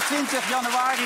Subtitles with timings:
[0.00, 1.02] 25 januari.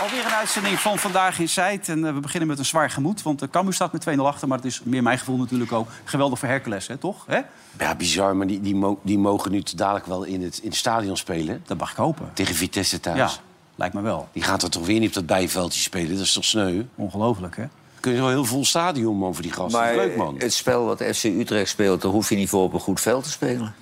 [0.00, 1.88] Alweer een uitzending van Vandaag in Zijt.
[1.88, 3.22] En eh, we beginnen met een zwaar gemoed.
[3.22, 4.48] Want de Cambuur staat met 2-0 achter.
[4.48, 7.24] Maar het is meer mijn gevoel natuurlijk ook geweldig voor Hercules, hè, toch?
[7.26, 7.40] Hè?
[7.78, 10.76] Ja, bizar, maar die, die, mo- die mogen nu dadelijk wel in het, in het
[10.78, 11.62] stadion spelen.
[11.66, 12.30] Dat mag ik hopen.
[12.32, 13.18] Tegen Vitesse thuis.
[13.18, 13.30] Ja,
[13.74, 14.28] lijkt me wel.
[14.32, 16.16] Die gaat er toch weer niet op dat bijveldje spelen?
[16.16, 16.82] Dat is toch sneu?
[16.94, 17.64] Ongelooflijk, hè?
[18.00, 19.80] Kun je wel heel vol stadion, man, voor die gasten.
[19.80, 20.34] Maar Leuk, man.
[20.38, 23.24] het spel wat FC Utrecht speelt, daar hoef je niet voor op een goed veld
[23.24, 23.74] te spelen.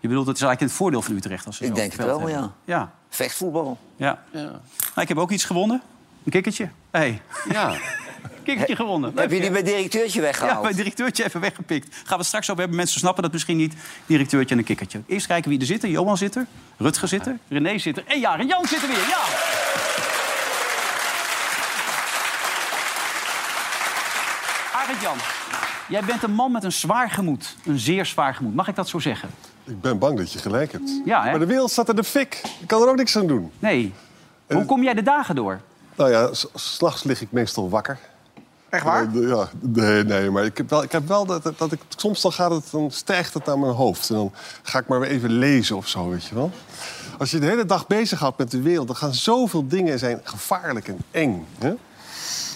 [0.00, 1.46] Je bedoelt, het is eigenlijk in het voordeel van Utrecht.
[1.46, 2.38] Als ze Ik denk het wel, hebben.
[2.38, 2.52] ja.
[2.64, 3.78] Ja, Vechtvoetbal.
[3.96, 4.22] ja.
[4.32, 4.40] Ja.
[4.40, 5.82] Nou, ik heb ook iets gewonnen.
[6.24, 6.68] Een kikkertje.
[6.90, 7.68] hey, ja.
[7.72, 7.80] een
[8.44, 9.12] kikkertje gewonnen.
[9.16, 10.62] Heb je die bij directeurtje Ja, weggehaald?
[10.62, 11.94] bij directeurtje even weggepikt.
[11.96, 12.76] Gaan we het straks over hebben.
[12.76, 13.74] Mensen snappen dat misschien niet.
[14.06, 15.00] Directeurtje en een kikkertje.
[15.06, 15.90] Eerst kijken wie er zitten.
[15.90, 16.46] Johan zit er.
[16.76, 17.38] Rutger zit er.
[17.48, 18.04] René zit er.
[18.06, 18.96] En ja, en Jan zit er weer.
[19.08, 19.22] Ja!
[24.74, 25.16] Arend Jan,
[25.88, 27.56] jij bent een man met een zwaar gemoed.
[27.64, 28.54] Een zeer zwaar gemoed.
[28.54, 29.30] Mag ik dat zo zeggen?
[29.70, 31.00] Ik ben bang dat je gelijk hebt.
[31.04, 31.30] Ja, hè?
[31.30, 32.42] Maar de wereld staat in de fik.
[32.60, 33.52] Ik kan er ook niks aan doen.
[33.58, 33.92] Nee.
[34.46, 35.60] Hoe kom jij de dagen door?
[35.96, 37.98] Nou ja, s'nachts lig ik meestal wakker.
[38.68, 39.06] Echt waar?
[39.14, 41.80] Eh, ja, nee, nee, maar ik heb wel, ik heb wel dat, dat ik...
[41.96, 44.10] Soms dan, gaat het, dan stijgt het naar mijn hoofd.
[44.10, 46.50] En dan ga ik maar weer even lezen of zo, weet je wel.
[47.18, 48.86] Als je de hele dag bezighoudt met de wereld...
[48.86, 51.46] dan gaan zoveel dingen zijn gevaarlijk en eng.
[51.58, 51.74] Hè?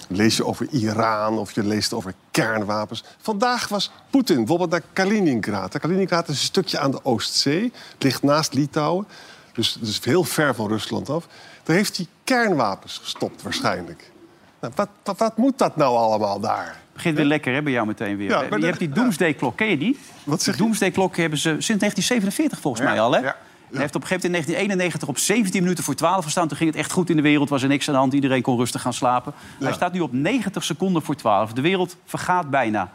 [0.09, 3.05] Lees je over Iran of je leest over kernwapens.
[3.21, 5.79] Vandaag was Poetin bijvoorbeeld naar Kaliningrad.
[5.79, 7.73] Kaliningrad is een stukje aan de Oostzee.
[7.93, 9.07] Het ligt naast Litouwen.
[9.53, 11.27] Dus, dus heel ver van Rusland af.
[11.63, 14.13] Daar heeft hij kernwapens gestopt waarschijnlijk.
[14.61, 16.83] Nou, wat, wat, wat moet dat nou allemaal daar?
[16.93, 18.31] Begint weer lekker hè, bij jou meteen weer.
[18.31, 19.99] Ja, je maar hebt die Doomsday-klok, ken je die?
[20.25, 20.63] Wat zeg je?
[20.63, 23.31] Doomsday-klok hebben ze sinds 1947 volgens mij al, hè?
[23.75, 26.49] Hij heeft op een gegeven moment in 1991 op 17 minuten voor 12 gestaan.
[26.49, 28.13] Toen ging het echt goed in de wereld, was er niks aan de hand.
[28.13, 29.33] Iedereen kon rustig gaan slapen.
[29.59, 31.53] Hij staat nu op 90 seconden voor 12.
[31.53, 32.91] De wereld vergaat bijna.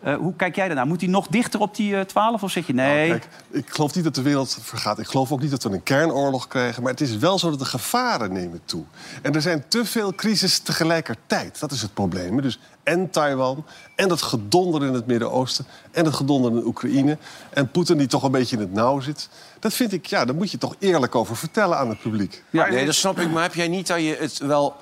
[0.00, 0.86] Eh, hoe kijk jij daarnaar?
[0.86, 3.08] Moet hij nog dichter op die eh, 12 of zeg je nee?
[3.08, 4.98] Nou, Kijk, ik geloof niet dat de wereld vergaat.
[4.98, 6.82] Ik geloof ook niet dat we een kernoorlog krijgen.
[6.82, 8.84] Maar het is wel zo dat de gevaren nemen toe.
[9.22, 11.60] En er zijn te veel crises tegelijkertijd.
[11.60, 12.40] Dat is het probleem.
[12.40, 13.64] Dus en Taiwan,
[13.94, 15.66] en dat gedonder in het Midden-Oosten...
[15.90, 17.18] en het gedonder in Oekraïne...
[17.50, 19.28] en Poetin die toch een beetje in het nauw zit.
[19.66, 22.42] Dat vind ik, ja, daar moet je toch eerlijk over vertellen aan het publiek.
[22.50, 22.66] Ja.
[22.68, 23.30] Nee, dat snap ik.
[23.30, 24.76] Maar heb jij niet dat je het wel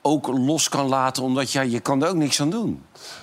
[0.00, 1.22] ook los kan laten...
[1.22, 2.82] omdat jij, je kan er ook niks aan doen?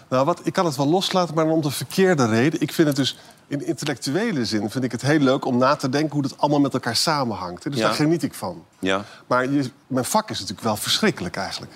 [0.09, 2.61] Nou, wat, ik kan het wel loslaten, maar om de verkeerde reden.
[2.61, 3.17] Ik vind het dus
[3.47, 6.59] in intellectuele zin vind ik het heel leuk om na te denken hoe dat allemaal
[6.59, 7.63] met elkaar samenhangt.
[7.63, 7.81] Dus Ja.
[7.85, 8.63] daar geniet ik van.
[8.79, 9.05] Ja.
[9.27, 11.71] Maar je, mijn vak is natuurlijk wel verschrikkelijk eigenlijk.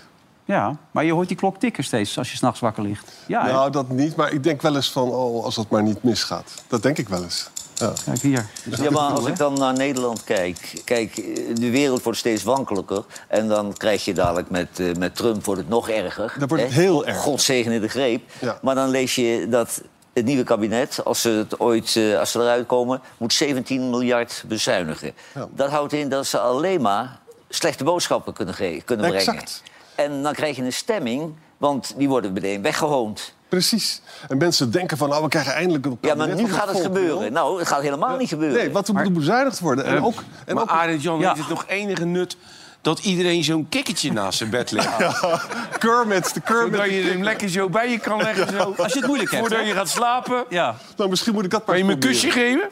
[0.45, 3.11] Ja, maar je hoort die klok tikken steeds als je s'nachts wakker ligt.
[3.27, 3.45] Ja?
[3.45, 6.63] Nou, dat niet, maar ik denk wel eens van, oh, als het maar niet misgaat.
[6.67, 7.49] Dat denk ik wel eens.
[7.75, 7.93] Ja.
[8.05, 8.45] Kijk hier.
[8.81, 10.81] Ja, maar als ik dan naar Nederland kijk...
[10.83, 11.15] Kijk,
[11.59, 13.03] de wereld wordt steeds wankelijker.
[13.27, 16.33] En dan krijg je dadelijk met, eh, met Trump wordt het nog erger.
[16.39, 17.17] Dan wordt het heel erg.
[17.17, 18.21] God zegene de greep.
[18.39, 18.59] Ja.
[18.61, 19.81] Maar dan lees je dat
[20.13, 23.01] het nieuwe kabinet, als ze, het ooit, eh, als ze eruit komen...
[23.17, 25.13] moet 17 miljard bezuinigen.
[25.33, 25.47] Ja.
[25.51, 27.19] Dat houdt in dat ze alleen maar
[27.49, 29.15] slechte boodschappen kunnen, kunnen brengen.
[29.15, 29.63] Exact.
[29.95, 33.33] En dan krijg je een stemming, want die worden meteen weggehoond.
[33.53, 34.01] Precies.
[34.27, 37.33] En mensen denken van, nou, we krijgen eindelijk een Ja, maar nu gaat het gebeuren.
[37.33, 38.57] Nou, het gaat helemaal niet gebeuren.
[38.57, 39.85] Nee, wat er moet bezuinigd worden.
[39.85, 41.27] En ook, en maar ook Arend Jan, Ja.
[41.27, 42.37] heeft het nog enige nut...
[42.81, 44.89] dat iedereen zo'n kikkertje naast zijn bed legt?
[45.79, 46.73] Kermit, de Kermit.
[46.73, 48.47] Zodat je hem lekker zo bij je kan leggen.
[48.47, 48.73] Zo.
[48.77, 49.47] Als je het moeilijk hebt.
[49.47, 50.43] Voordat je gaat slapen.
[50.49, 50.75] Ja.
[50.97, 52.69] Nou, misschien moet ik dat maar Kan je me een kusje geven?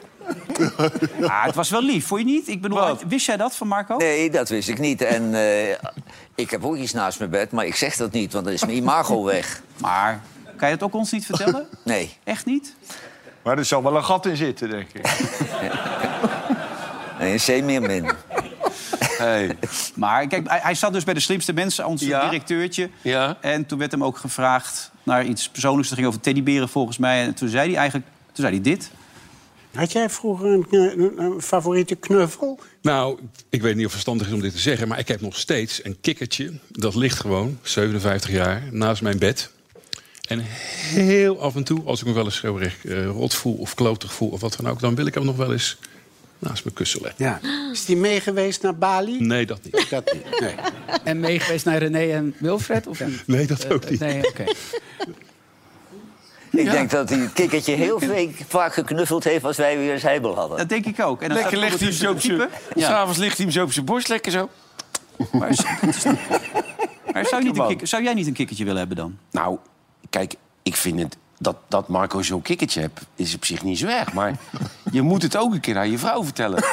[1.20, 2.48] Ah, het was wel lief, vond je niet?
[2.48, 3.02] Ik bedoel, Wat?
[3.08, 3.96] wist jij dat van Marco?
[3.96, 5.02] Nee, dat wist ik niet.
[5.02, 5.70] En eh,
[6.34, 8.64] ik heb ook iets naast mijn bed, maar ik zeg dat niet, want dan is
[8.64, 9.62] mijn imago weg.
[9.76, 10.20] Maar
[10.62, 11.66] kan je het ook ons niet vertellen?
[11.84, 12.16] Nee.
[12.24, 12.74] Echt niet?
[13.42, 15.02] Maar er zal wel een gat in zitten, denk ik.
[17.18, 18.10] nee een C meer min.
[19.18, 19.56] Hey.
[19.94, 22.24] Maar kijk, hij, hij zat dus bij de slimste mensen, ons Ja.
[22.28, 22.90] directeurtje.
[23.02, 23.36] Ja.
[23.40, 25.88] En toen werd hem ook gevraagd naar iets persoonlijks.
[25.88, 27.22] Dat ging over teddyberen volgens mij.
[27.24, 28.90] En toen zei hij eigenlijk toen zei hij dit.
[29.74, 32.60] Had jij vroeger een, een- een favoriete knuffel?
[32.82, 33.18] Nou,
[33.50, 34.88] ik weet niet of het verstandig is om dit te zeggen...
[34.88, 36.52] maar ik heb nog steeds een kikkertje.
[36.68, 39.50] Dat ligt gewoon, 57 jaar, naast mijn bed.
[40.32, 40.40] En
[41.00, 43.54] heel af en toe, als ik me wel eens schreeuwerig eh, rot voel...
[43.54, 44.80] of klotig voel of wat dan ook...
[44.80, 45.78] dan wil ik hem nog wel eens
[46.38, 47.24] naast mijn kussen leggen.
[47.24, 47.40] Ja.
[47.72, 49.20] Is die meegeweest naar Bali?
[49.20, 49.86] Nee, dat niet.
[49.90, 50.40] Dat niet.
[50.40, 50.54] Nee.
[51.04, 52.86] En meegeweest naar René en Wilfred?
[52.86, 53.22] Of niet?
[53.26, 54.00] Nee, dat ook niet.
[54.00, 54.44] Nee, oké.
[56.50, 58.00] Ik denk dat hij het kikkertje heel
[58.48, 60.58] vaak geknuffeld heeft als wij weer heibel hadden.
[60.58, 61.22] Dat denk ik ook.
[61.22, 62.36] En dan Lekker legt hij hem zo op zijn...
[62.74, 62.86] Ja.
[62.86, 64.48] S'avonds ligt hij hem zo op zijn borst, lekker zo.
[65.32, 65.62] Maar, is-
[67.12, 69.18] maar zou, je niet een kik- zou jij niet een kikkertje willen hebben dan?
[69.30, 69.58] Nou,
[70.12, 71.16] kijk, ik vind het...
[71.38, 74.12] Dat, dat Marco zo'n kikkertje hebt, is op zich niet zo erg.
[74.12, 74.36] Maar
[74.90, 76.64] je moet het ook een keer aan je vrouw vertellen.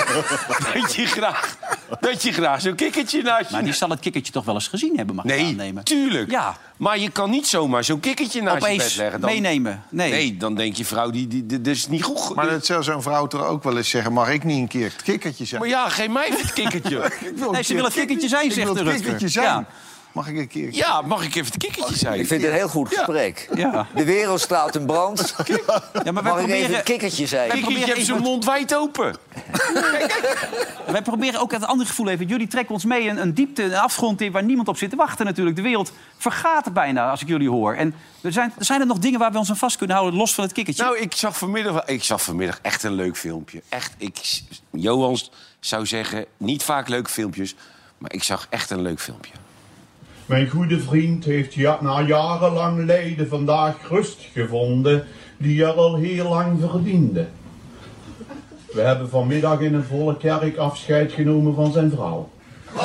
[0.74, 1.56] dat je graag,
[2.00, 3.52] dat je graag zo'n kikkertje naast je...
[3.54, 5.84] Maar die zal het kikkertje toch wel eens gezien hebben, mag ik Nee, aannemen.
[5.84, 6.30] tuurlijk.
[6.30, 6.56] Ja.
[6.76, 9.20] Maar je kan niet zomaar zo'n kikkertje naast je bed Opeens leggen.
[9.20, 9.82] Dan, meenemen.
[9.90, 10.10] Nee.
[10.10, 12.34] Nee, dan denkt je vrouw, die, die, is niet goed.
[12.34, 14.12] Maar dat zou zo'n vrouw toch ook wel eens zeggen...
[14.12, 15.60] mag ik niet een keer het kikkertje zijn?
[15.60, 16.96] Maar ja, geef mij het kikkertje.
[17.04, 19.04] Ik Nee, ze wil het kikkertje zijn, ik zegt wil de het Rutger.
[19.04, 19.46] kikkertje zijn.
[19.46, 19.66] Ja.
[20.12, 20.68] Mag ik een keer...
[20.72, 22.20] Ja, mag ik even het kikkertje zijn?
[22.20, 23.48] Ik vind het een heel goed gesprek.
[23.54, 23.86] Ja.
[23.94, 25.34] De wereld staat in brand.
[26.04, 27.48] Ja, maar wij Mag ik even proberen, het kikkertje zijn?
[27.48, 29.16] Wij Kikkertje heeft zijn mond wijd open.
[30.86, 32.26] wij proberen ook het andere gevoel even.
[32.26, 34.96] Jullie trekken ons mee een, een diepte, een afgrond in waar niemand op zit te
[34.96, 35.56] wachten natuurlijk.
[35.56, 37.74] De wereld vergaat bijna als ik jullie hoor.
[37.74, 40.18] En er zijn, er zijn er nog dingen waar we ons aan vast kunnen houden,
[40.18, 40.82] los van het kikkertje.
[40.82, 43.62] Nou, ik zag, vanmiddag, ik zag vanmiddag echt een leuk filmpje.
[43.68, 45.18] Echt, ik, Johan
[45.60, 47.54] zou zeggen, niet vaak leuke filmpjes...
[47.98, 49.32] maar ik zag echt een leuk filmpje.
[50.28, 56.28] Mijn goede vriend heeft ja, na jarenlang lijden vandaag rust gevonden die er al heel
[56.28, 57.26] lang verdiende.
[58.72, 62.28] We hebben vanmiddag in een volle kerk afscheid genomen van zijn vrouw.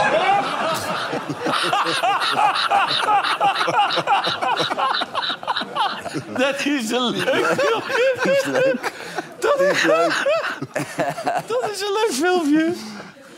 [6.37, 8.13] Dat is een leuk filmpje.
[8.23, 8.91] Dat is leuk.
[9.39, 10.27] Dat is leuk.
[11.47, 12.92] Dat is een leuk filmpje.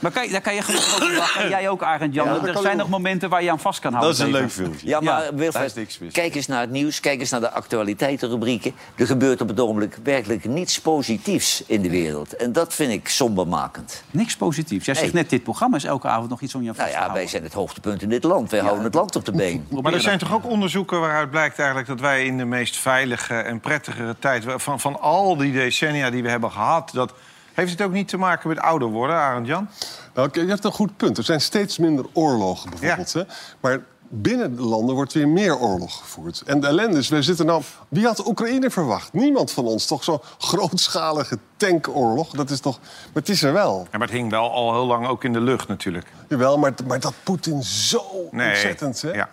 [0.05, 1.41] Maar kan, je- daar kan je gewoon over lachen.
[1.43, 2.27] En jij ook, Arend Jan.
[2.27, 4.17] Ja, er zijn nog momenten waar je aan vast kan houden.
[4.17, 4.87] Dat is een leuk filmpje.
[4.87, 6.13] Ja, maar Ja, Wilfred, is niks mis.
[6.13, 8.73] kijk eens naar het nieuws, kijk eens naar de actualiteitenrubrieken.
[8.95, 12.35] Er gebeurt op het ogenblik werkelijk niets positiefs in de wereld.
[12.35, 14.03] En dat vind ik sombermakend.
[14.11, 14.85] Niks positiefs.
[14.85, 15.21] Jij zegt Nee.
[15.21, 17.13] net, dit programma is elke avond nog iets om je aan vast Nou te ja,
[17.13, 17.29] wij houden.
[17.31, 18.51] zijn het hoogtepunt in dit land.
[18.51, 19.67] Wij houden het land op de been.
[19.81, 23.33] Maar er zijn toch ook onderzoeken waaruit blijkt eigenlijk dat wij in de meest veilige
[23.35, 27.13] en prettigere tijd van, van al die decennia die we hebben gehad, dat
[27.55, 29.69] heeft het ook niet te maken met ouder worden, Arend Jan?
[30.13, 31.17] Nou, je hebt een goed punt.
[31.17, 33.13] Er zijn steeds minder oorlogen bijvoorbeeld.
[33.13, 33.23] Hè?
[33.59, 33.79] Maar
[34.09, 36.43] binnen de landen wordt weer meer oorlog gevoerd.
[36.45, 37.63] En de ellende is, wij zitten nou...
[37.89, 39.13] Wie had Oekraïne verwacht?
[39.13, 39.85] Niemand van ons.
[39.85, 42.29] Toch zo'n grootschalige tankoorlog?
[42.29, 42.79] Dat is toch...
[42.79, 43.87] Maar het is er wel.
[43.91, 46.07] Ja, maar het hing wel al heel lang ook in de lucht natuurlijk.
[46.29, 48.49] Jawel, maar, maar dat Poetin zo Nee.
[48.49, 49.11] ontzettend, hè?
[49.11, 49.29] Ja.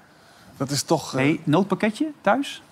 [0.56, 1.12] Dat is toch...
[1.14, 2.62] eh, Hey, noodpakketje thuis?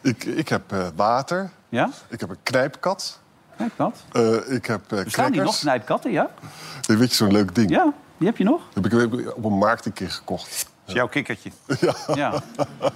[0.00, 1.50] ik, ik heb eh, water.
[1.68, 1.90] Ja?
[2.08, 3.18] Ik heb een knijpkat.
[3.60, 3.96] Kijk dat.
[4.12, 6.30] Eh, ik heb eh Bestaan die nog, knijpkatten, ja?
[6.86, 7.70] Weet je, zo'n leuk ding.
[7.70, 8.60] Ja, die heb je nog.
[8.74, 10.48] Heb ik heb ik op een markt een keer gekocht.
[10.50, 11.50] Dat is jouw kikkertje.
[12.14, 12.42] Ja.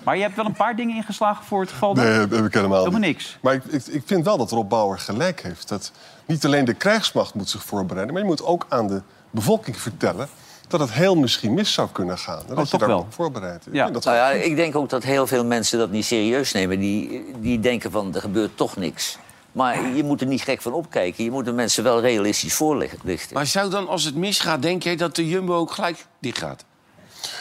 [0.04, 1.94] Maar je hebt wel een paar dingen ingeslagen voor het geval...
[1.94, 3.38] dat- Nee, heb heb ik helemaal niks.
[3.42, 5.68] Maar ik, ik, ik vind wel dat Rob Bauer gelijk heeft.
[5.68, 5.92] Dat
[6.26, 8.14] niet alleen de krijgsmacht moet zich voorbereiden...
[8.14, 10.28] maar je moet ook aan de bevolking vertellen...
[10.68, 12.42] dat het heel misschien mis zou kunnen gaan.
[12.46, 12.98] Dat je Oh, toch daar wel?
[12.98, 13.12] Ik
[13.72, 13.90] Ja.
[13.90, 16.78] dat Nou ja, ik denk ook dat heel veel mensen dat niet serieus nemen.
[16.78, 19.18] Die, die denken van, er gebeurt toch niks.
[19.54, 21.24] Maar je moet er niet gek van opkijken.
[21.24, 23.00] Je moet de mensen wel realistisch voorlichten.
[23.32, 26.64] Maar zou dan, als het misgaat, denk jij dat de Jumbo ook gelijk dicht gaat?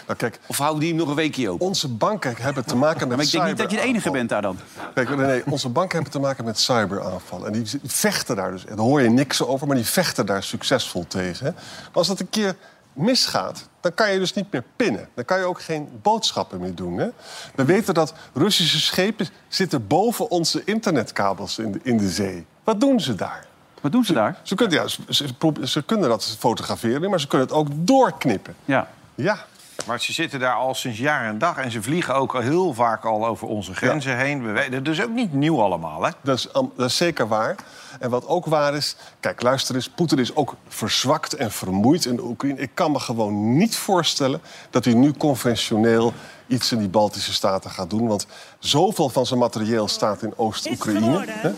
[0.07, 1.65] Nou, kijk, Of houden die hem nog een weekje open?
[1.65, 4.29] onze banken hebben te maken met Maar ik denk niet dat je de enige bent
[4.29, 4.57] daar dan.
[4.93, 7.47] Kijk, nee, nee, onze banken hebben te maken met cyberaanvallen.
[7.47, 8.65] En die vechten daar dus.
[8.65, 11.45] En daar hoor je niks over, maar die vechten daar succesvol tegen.
[11.45, 11.51] hè.
[11.51, 12.55] Maar als dat een keer
[12.93, 15.09] misgaat, dan kan je dus niet meer pinnen.
[15.13, 16.97] Dan kan je ook geen boodschappen meer doen.
[16.97, 17.07] Hè?
[17.55, 22.45] We weten dat Russische schepen zitten boven onze internetkabels in de, in de zee.
[22.63, 23.45] Wat doen ze daar?
[23.81, 24.39] Wat doen ze daar?
[24.43, 27.67] Ze kunnen, ja, ze, ze pro- ze kunnen dat fotograferen, maar ze kunnen het ook
[27.71, 28.55] doorknippen.
[28.65, 28.87] Ja.
[29.15, 29.45] Ja,
[29.85, 31.57] Maar ze zitten daar al sinds jaar en dag.
[31.57, 34.45] En ze vliegen ook al heel vaak al over onze grenzen heen.
[34.45, 36.11] We weten, dat is ook niet nieuw allemaal, hè?
[36.21, 37.55] Dat is, dat is zeker waar.
[37.99, 38.95] En wat ook waar is...
[39.19, 39.89] Kijk, luister eens.
[39.89, 42.59] Poetin is ook verzwakt en vermoeid in de Oekraïne.
[42.59, 46.13] Ik kan me gewoon niet voorstellen dat hij nu conventioneel
[46.47, 48.07] iets in die Baltische Staten gaat doen.
[48.07, 48.27] Want
[48.59, 51.25] zoveel van zijn materieel staat in Oost-Oekraïne.
[51.27, 51.51] hè.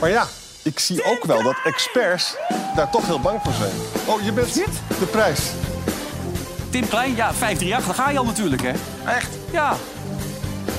[0.00, 0.26] Maar ja,
[0.62, 2.36] ik zie ook wel dat experts
[2.76, 3.72] daar toch heel bang voor zijn.
[4.06, 5.52] Oh, je bent de prijs.
[6.74, 8.72] Tim Klein, ja, 538, daar ga je al natuurlijk, hè?
[9.06, 9.36] Echt?
[9.52, 9.76] Ja,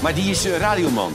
[0.01, 1.13] Maar die is eh, radioman.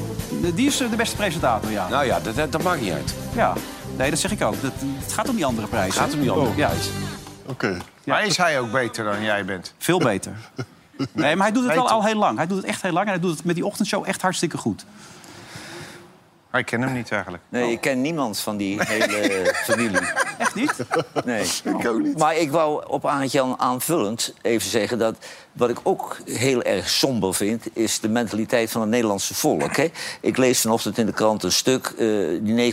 [0.54, 1.88] die is eh, de beste presentator, ja.
[1.88, 3.14] Nou ja, dat, dat, dat maakt niet uit.
[3.34, 3.54] Ja,
[3.96, 4.62] nee, dat zeg ik ook.
[4.62, 5.94] Dat, het gaat om die andere prijs.
[5.94, 6.14] Gaat hè?
[6.14, 6.90] om die andere Ja, prijs.
[7.46, 7.76] Oké.
[8.04, 9.74] Maar is hij ook beter dan jij bent?
[9.78, 10.32] veel beter.
[11.12, 12.36] Nee, maar hij doet het wel al heel lang.
[12.36, 14.58] Hij doet het echt heel lang en hij doet het met die ochtendshow echt hartstikke
[14.58, 14.84] goed.
[16.50, 17.42] Maar ik ken hem niet eigenlijk.
[17.48, 20.00] Nee, ik ken niemand van die hele familie.
[20.38, 20.72] Echt niet?
[21.24, 21.44] Nee.
[21.78, 22.18] Ik ook niet.
[22.18, 25.16] Maar ik wou op Arend-Jan aanvullend even zeggen dat...
[25.52, 27.64] wat ik ook heel erg somber vind...
[27.72, 29.76] is de mentaliteit van het Nederlandse volk.
[29.76, 29.90] Hè?
[30.20, 31.86] Ik lees vanochtend in de krant een stuk...
[31.86, 31.96] eh,
[32.40, 32.72] die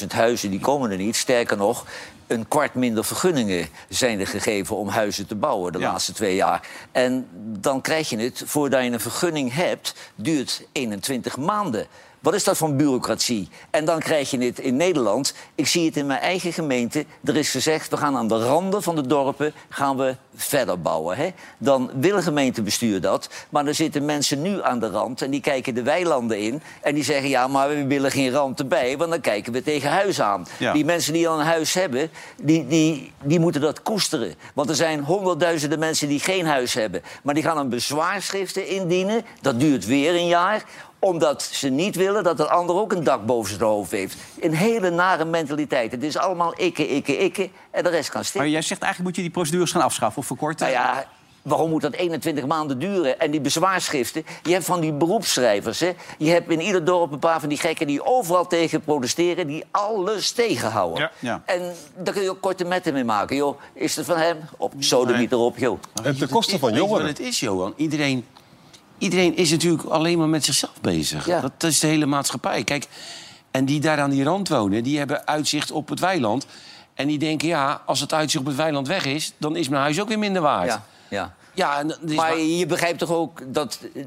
[0.00, 1.16] 900.000 huizen die komen er niet.
[1.16, 1.84] Sterker nog,
[2.26, 4.76] een kwart minder vergunningen zijn er gegeven...
[4.76, 5.90] om huizen te bouwen de Ja.
[5.92, 6.68] laatste twee jaar.
[6.92, 7.26] En
[7.60, 9.94] dan krijg je het, voordat je een vergunning hebt...
[10.14, 11.86] duurt 21 maanden
[12.20, 13.48] Wat is dat voor bureaucratie?
[13.70, 15.34] En dan krijg je het in Nederland.
[15.54, 17.04] Ik zie het in mijn eigen gemeente.
[17.24, 21.16] Er is gezegd, we gaan aan de randen van de dorpen gaan we verder bouwen.
[21.16, 21.30] Hè?
[21.58, 23.28] Dan wil een gemeentebestuur dat.
[23.48, 26.62] Maar er zitten mensen nu aan de rand en die kijken de weilanden in.
[26.82, 29.90] En die zeggen, ja, maar we willen geen rand erbij, want dan kijken we tegen
[29.90, 30.46] huis aan.
[30.58, 30.72] Ja.
[30.72, 32.10] Die mensen die al een huis hebben,
[32.42, 34.34] die, die, die moeten dat koesteren.
[34.54, 37.02] Want er zijn honderdduizenden mensen die geen huis hebben.
[37.22, 39.24] Maar die gaan een bezwaarschriften indienen.
[39.40, 40.64] Dat duurt weer een jaar
[40.98, 44.16] omdat ze niet willen dat een ander ook een dak boven zijn hoofd heeft.
[44.40, 45.92] Een hele nare mentaliteit.
[45.92, 47.50] Het is allemaal ikke, ikke, ikke.
[47.70, 48.40] En de rest kan stil.
[48.40, 50.66] Maar jij zegt eigenlijk moet je die procedures gaan afschaffen of verkorten.
[50.66, 51.06] Nou ja,
[51.42, 53.20] waarom moet dat 21 maanden duren?
[53.20, 55.80] En die bezwaarschriften, je hebt van die beroepsschrijvers.
[55.80, 55.92] Hè?
[56.18, 59.46] Je hebt in ieder dorp een paar van die gekken die overal tegen protesteren...
[59.46, 61.00] die alles tegenhouden.
[61.00, 61.10] Ja.
[61.18, 61.42] Ja.
[61.44, 63.36] En daar kun je ook korte metten mee maken.
[63.36, 64.38] Joh, is het van hem?
[64.56, 65.78] Op, sodemiet erop, joh.
[66.02, 67.06] En ten koste van jongeren.
[67.06, 67.72] het is, Johan?
[67.76, 68.26] Iedereen,
[68.98, 71.26] iedereen is natuurlijk alleen maar met zichzelf bezig.
[71.26, 71.40] Ja.
[71.40, 72.64] Dat, dat is de hele maatschappij.
[72.64, 72.86] Kijk,
[73.50, 76.46] en die daar aan die rand wonen, die hebben uitzicht op het weiland.
[76.94, 79.32] En die denken, ja, als het uitzicht op het weiland weg is...
[79.36, 80.68] dan is mijn huis ook weer minder waard.
[80.68, 81.34] Ja, ja.
[81.54, 84.04] Ja, en dat Maar je begrijpt toch ook dat eh,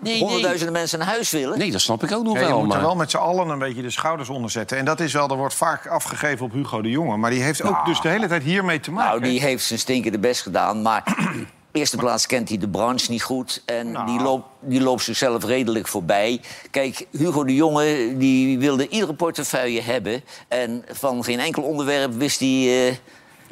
[0.00, 0.18] nee.
[0.18, 1.58] honderdduizenden mensen een huis willen?
[1.58, 2.58] Nee, dat snap ik ook nog Ja, je wel.
[2.58, 2.86] moet er maar...
[2.86, 4.78] wel met z'n allen een beetje de schouders onder zetten.
[4.78, 7.16] En dat is wel, er wordt vaak afgegeven op Hugo de Jonge.
[7.16, 9.20] Maar die heeft ook dus de hele tijd hiermee te maken.
[9.20, 10.82] Nou, die heeft zijn stinkende best gedaan.
[10.82, 11.16] Maar
[11.72, 13.62] eerste plaats kent hij de branche niet goed.
[13.66, 14.06] En Nou.
[14.06, 16.40] die, loopt, die loopt zichzelf redelijk voorbij.
[16.70, 20.22] Kijk, Hugo de Jonge die wilde iedere portefeuille hebben.
[20.48, 22.94] En van geen enkel onderwerp wist hij eh,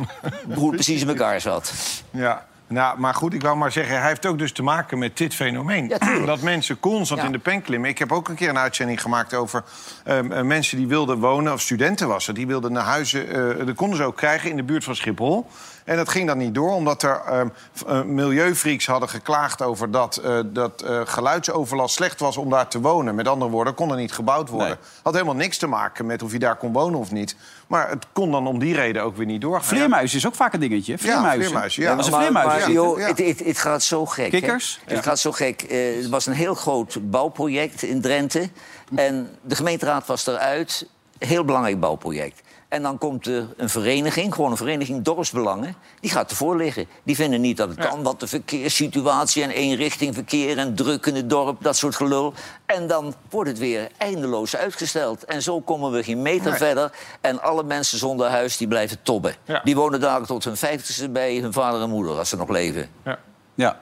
[0.56, 1.72] hoe het precies in elkaar zat.
[2.10, 2.48] Ja.
[2.66, 5.34] Nou, maar goed, ik wou maar zeggen, hij heeft ook dus te maken met dit
[5.34, 5.88] fenomeen.
[5.88, 7.26] Ja, dat mensen constant Ja.
[7.26, 7.90] in de pen klimmen.
[7.90, 9.64] Ik heb ook een keer een uitzending gemaakt over
[10.04, 13.66] ehm, eh, mensen die wilden wonen, of studenten was het, die wilden naar huizen, eh
[13.66, 15.46] dat konden ze ook krijgen in de buurt van Schiphol.
[15.84, 19.90] En dat ging dan niet door, omdat er ehm, v- eh, milieufreaks hadden geklaagd over
[19.90, 23.14] dat, eh, dat eh, geluidsoverlast slecht was om daar te wonen.
[23.14, 24.68] Met andere woorden, kon er niet gebouwd worden.
[24.68, 24.76] Nee.
[25.02, 27.36] Had helemaal niks te maken met of je daar kon wonen of niet.
[27.66, 29.64] Maar het kon dan om die reden ook weer niet doorgaan.
[29.64, 30.98] Vleermuis is ook vaak een dingetje.
[30.98, 31.40] Vleermuizen.
[31.44, 31.94] vleermuizen, ja.
[31.94, 32.84] Als er maar, vleermuizen maar, zitten.
[32.84, 33.06] joh, ja.
[33.06, 34.30] het, het, het gaat zo gek.
[34.30, 34.80] Kikkers?
[34.84, 35.62] Het gaat zo gek.
[35.62, 38.48] Eh, het was een heel groot bouwproject in Drenthe.
[38.94, 40.86] En de gemeenteraad was eruit.
[41.18, 42.40] Heel belangrijk bouwproject.
[42.70, 45.74] En dan komt er een vereniging, gewoon een vereniging dorpsbelangen...
[46.00, 46.86] die gaat ervoor liggen.
[47.02, 49.42] Die vinden niet dat het kan, wat de verkeerssituatie...
[49.42, 52.32] en eenrichtingverkeer en druk in het dorp, dat soort gelul.
[52.66, 55.24] En dan wordt het weer eindeloos uitgesteld.
[55.24, 56.58] En zo komen we geen meter Nee.
[56.58, 56.92] verder.
[57.20, 59.34] En alle mensen zonder huis, die blijven tobben.
[59.44, 59.60] Ja.
[59.64, 62.88] Die wonen daar tot hun vijftigste bij hun vader en moeder, als ze nog leven.
[63.04, 63.18] Ja.
[63.54, 63.80] Ja.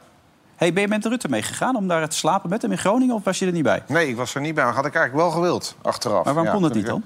[0.57, 3.25] Hey, ben je met Rutte meegegaan om daar te slapen met hem in Groningen of
[3.25, 3.83] was je er niet bij?
[3.89, 4.65] Nee, ik was er niet bij.
[4.65, 6.25] Maar had ik eigenlijk wel gewild, achteraf.
[6.25, 7.05] Maar waarom Ja, kon dat niet ik- dan?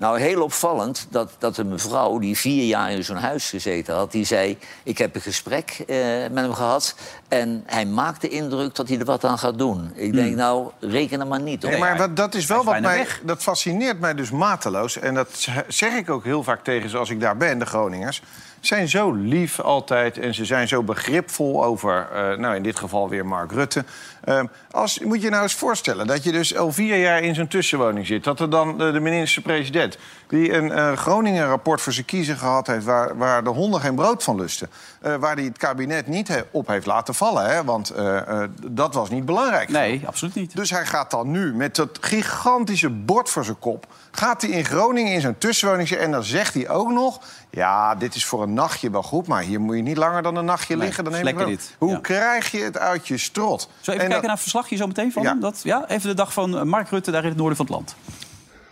[0.00, 4.12] Nou, heel opvallend dat, dat een mevrouw die vier jaar in zo'n huis gezeten had...
[4.12, 5.96] die zei, ik heb een gesprek eh,
[6.30, 6.94] met hem gehad...
[7.28, 9.92] en hij maakt de indruk dat hij er wat aan gaat doen.
[9.94, 11.70] Ik denk, nou, reken er maar niet op.
[11.70, 12.98] Nee, maar dat, dat is wel is wat mij.
[12.98, 13.20] weg.
[13.24, 14.98] Dat fascineert mij dus mateloos.
[14.98, 18.22] En dat zeg ik ook heel vaak tegen ze als ik daar ben, de Groningers.
[18.60, 22.78] Ze zijn zo lief altijd en ze zijn zo begripvol over, eh, nou in dit
[22.78, 23.84] geval weer Mark Rutte.
[24.24, 27.48] Ehm, als, moet je nou eens voorstellen dat je dus al vier jaar in zo'n
[27.48, 28.24] tussenwoning zit.
[28.24, 29.98] Dat er dan de minister-president,
[30.28, 32.84] die een eh, Groningen-rapport voor zijn kiezen gehad heeft...
[32.84, 34.68] waar, waar de honden geen brood van lusten.
[35.00, 37.44] eh, waar hij het kabinet niet he- op heeft laten vallen.
[37.50, 39.68] Hè, want eh, dat was niet belangrijk.
[39.68, 40.56] Nee, absoluut niet.
[40.56, 43.86] Dus hij gaat dan nu met dat gigantische bord voor zijn kop...
[44.10, 46.06] gaat hij in Groningen in zo'n tussenwoning zitten...
[46.06, 47.20] en dan zegt hij ook nog...
[47.50, 49.26] ja, dit is voor een nachtje wel goed...
[49.26, 51.04] maar hier moet je niet langer dan een nachtje Nee, liggen.
[51.04, 51.74] Dan neem dit.
[51.78, 51.98] Hoe Ja.
[51.98, 53.68] krijg je het uit je strot?
[53.84, 55.30] Even kijken naar het verslagje zo meteen van Ja.
[55.30, 55.40] hem?
[55.40, 57.96] Dat, ja, even de dag van Mark Rutte daar in het noorden van het land.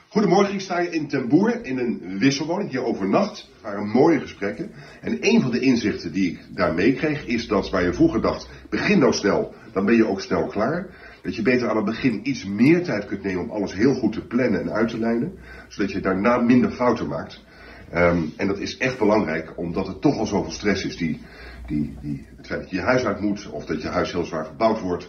[0.09, 2.71] Goedemorgen, ik sta hier in Ten Boer in een wisselwoning.
[2.71, 4.71] Hier overnacht waren mooie gesprekken.
[5.01, 8.49] En een van de inzichten die ik daar meekreeg is dat waar je vroeger dacht,
[8.71, 10.87] begin nou snel, dan ben je ook snel klaar.
[11.23, 14.13] Dat je beter aan het begin iets meer tijd kunt nemen om alles heel goed
[14.13, 15.39] te plannen en uit te lijnen.
[15.69, 17.45] Zodat je daarna minder fouten maakt.
[17.93, 20.97] Ehm, en dat is echt belangrijk, omdat het toch al zoveel stress is.
[20.97, 21.21] Die,
[21.67, 24.25] die, die, het feit dat je je huis uit moet, of dat je huis heel
[24.25, 25.09] zwaar verbouwd wordt.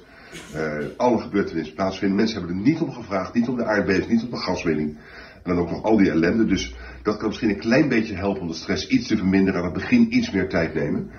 [0.53, 2.17] Eh, alle gebeurtenissen plaatsvinden.
[2.17, 4.97] Mensen hebben er niet om gevraagd, niet om de aardbeving, niet om de gaswinning.
[5.43, 6.45] En dan ook nog al die ellende.
[6.45, 9.59] Dus dat kan misschien een klein beetje helpen om de stress iets te verminderen.
[9.59, 11.09] Aan het begin iets meer tijd nemen.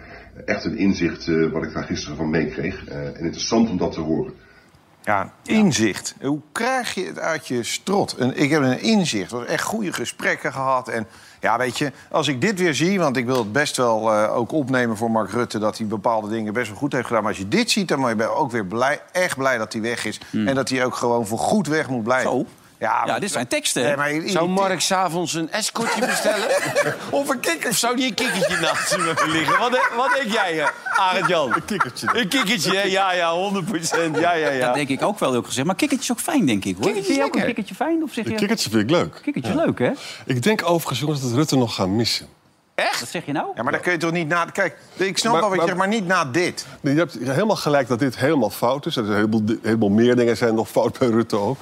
[0.44, 2.86] Echt een inzicht eh, wat ik daar gisteren van meekreeg.
[2.86, 4.32] Eh, en interessant om dat te horen.
[5.10, 6.14] Ja, inzicht.
[6.20, 8.16] Hoe krijg je het uit je strot?
[8.16, 9.30] En ik heb een inzicht.
[9.30, 10.88] We hebben echt goede gesprekken gehad.
[10.88, 11.06] En
[11.40, 12.98] ja, weet je, als ik dit weer zie...
[12.98, 15.58] want ik wil het best wel eh, ook opnemen voor Mark Rutte...
[15.58, 17.22] dat hij bepaalde dingen best wel goed heeft gedaan.
[17.22, 19.82] Maar als je dit ziet, dan ben je ook weer blij, echt blij dat hij
[19.82, 20.20] weg is.
[20.32, 22.30] En dat hij ook gewoon voor goed weg moet blijven.
[22.30, 22.46] Zo.
[22.80, 23.82] Ja, Ja, dit zijn teksten.
[23.82, 23.96] hè?
[23.96, 26.48] Nee, maar Zou Mark s'avonds een escortje bestellen?
[27.10, 27.70] Of een kikker.
[27.70, 29.58] of zou die een kikkertje naast hem hebben liggen?
[29.58, 30.68] Wat, wat denk jij, eh,
[30.98, 31.54] Arend Jan?
[31.54, 32.08] Een kikkertje.
[32.12, 32.82] Een kikkertje, hè?
[32.82, 34.66] Ja, ja, 100% Ja, ja, ja.
[34.66, 35.66] Dat denk ik ook wel, ook gezegd.
[35.66, 36.74] Maar kikkertje is ook fijn, denk ik.
[36.74, 36.84] Hoor.
[36.84, 38.02] Kikkertje Vind je ook een kikkertje fijn?
[38.02, 38.30] Of zeg je...
[38.30, 39.20] Een kikkertje vind ik leuk.
[39.22, 39.90] Kikkertje leuk, hè?
[40.26, 42.26] Ik denk overigens, jongens, dat Rutte nog gaan missen.
[42.74, 43.46] Wat zeg je nou?
[43.54, 44.44] Ja, maar dan kun je toch niet na...
[44.44, 46.66] Kijk, ik snap Maar- wel wat je maar- zegt, maar niet na dit.
[46.80, 48.96] Nee, je hebt helemaal gelijk dat dit helemaal fout is.
[48.96, 51.56] Er zijn een heleboel, di- heleboel meer dingen zijn nog fout bij Rutte ook.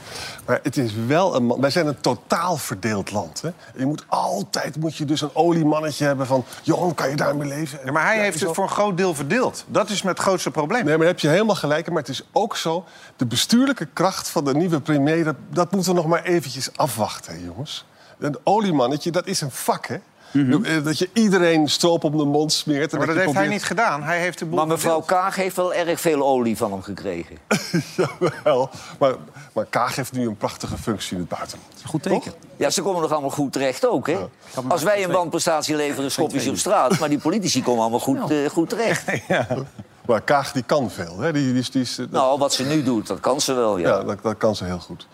[0.47, 1.61] Maar het is wel een man.
[1.61, 3.41] Wij zijn een totaal verdeeld land.
[3.43, 3.51] Hè?
[3.77, 6.45] Je moet altijd moet je dus een oliemannetje hebben van...
[6.63, 7.79] Johan, kan je daarmee leven?
[7.85, 8.47] Ja, maar hij Ja, heeft zo.
[8.47, 9.65] het voor een groot deel verdeeld.
[9.67, 10.81] Dat is het grootste probleem.
[10.85, 11.87] Nee, maar daar heb je helemaal gelijk.
[11.87, 11.93] in.
[11.93, 12.85] Maar het is ook zo,
[13.17, 15.25] de bestuurlijke kracht van de nieuwe premier...
[15.25, 17.85] dat, dat moeten we nog maar eventjes afwachten, hè, jongens.
[18.19, 19.97] Een oliemannetje, dat is een vak, hè?
[20.33, 22.93] Eh, Dat je iedereen stroop op de mond smeert.
[22.93, 24.03] en Maar dat heeft hij niet gedaan.
[24.03, 25.21] Hij heeft de boel Maar mevrouw verdeeld.
[25.23, 27.37] Kaag heeft wel erg veel olie van hem gekregen.
[27.97, 29.15] Jawel, maar,
[29.53, 31.73] maar Kaag heeft nu een prachtige functie in het buitenland.
[31.85, 32.33] Goed teken.
[32.57, 34.19] Ja, ze komen nog allemaal goed terecht ook, hè?
[34.69, 36.99] Als wij een wanprestatie leveren, schopjes op straat.
[36.99, 39.05] Maar die politici komen allemaal goed, eh, goed terecht.
[40.07, 41.19] Maar Kaag die kan veel.
[41.19, 41.33] Hè?
[41.33, 43.79] Die, die, is- die, is, dat, Nou, wat ze nu doet, dat kan ze wel,
[43.79, 43.89] ja.
[43.89, 45.07] ja, dat, dat kan ze heel goed.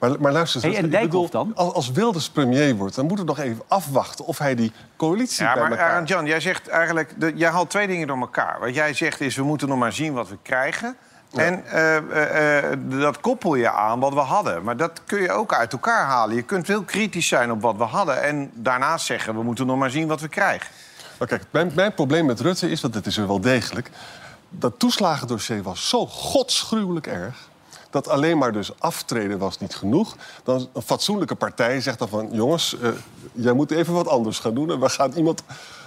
[0.00, 1.52] Maar, maar luister eens, Hey, en ik Dijkhoff bedoel, dan?
[1.54, 4.24] Als, als Wilders premier wordt, dan moeten we nog even afwachten...
[4.24, 5.90] of hij die coalitie Ja, bij maar elkaar...
[5.90, 7.14] Arend Jan, jij zegt eigenlijk...
[7.16, 8.60] De, jij haalt twee dingen door elkaar.
[8.60, 10.96] Wat jij zegt is, we moeten nog maar zien wat we krijgen.
[11.32, 14.62] En eh, eh, eh, dat koppel je aan wat we hadden.
[14.62, 16.36] Maar dat kun je ook uit elkaar halen.
[16.36, 18.22] Je kunt heel kritisch zijn op wat we hadden...
[18.22, 20.70] en daarnaast zeggen, we moeten nog maar zien wat we krijgen.
[21.18, 23.90] Maar kijk, mijn, mijn probleem met Rutte is, want het is er wel degelijk...
[24.48, 27.49] dat toeslagendossier was zo godsgruwelijk erg...
[27.90, 30.16] dat alleen maar dus aftreden was niet genoeg.
[30.44, 32.28] Dan een fatsoenlijke partij zegt dan van...
[32.32, 32.90] jongens, eh,
[33.32, 34.70] jij moet even wat anders gaan doen...
[34.70, 35.42] en we gaan iemand,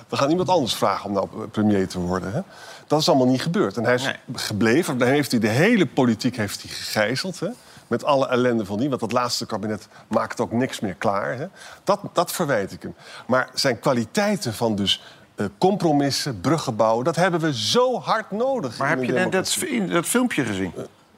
[0.07, 2.33] we gaan iemand anders vragen om nou premier te worden.
[2.33, 2.41] Hè?
[2.87, 3.77] Dat is allemaal niet gebeurd.
[3.77, 4.15] En hij is Nee.
[4.33, 4.97] gebleven.
[4.97, 7.39] Dan heeft hij de hele politiek heeft hij gegijzeld.
[7.39, 7.47] Hè?
[7.87, 8.89] Met alle ellende van die.
[8.89, 11.37] Want dat laatste kabinet maakt ook niks meer klaar.
[11.37, 11.47] Hè?
[11.83, 12.95] Dat, dat verwijt ik hem.
[13.27, 15.03] Maar zijn kwaliteiten van dus
[15.35, 17.03] eh, compromissen, bruggen bouwen...
[17.05, 18.77] dat hebben we zo hard nodig.
[18.77, 19.57] Maar heb je net dat,
[19.89, 20.73] dat filmpje gezien?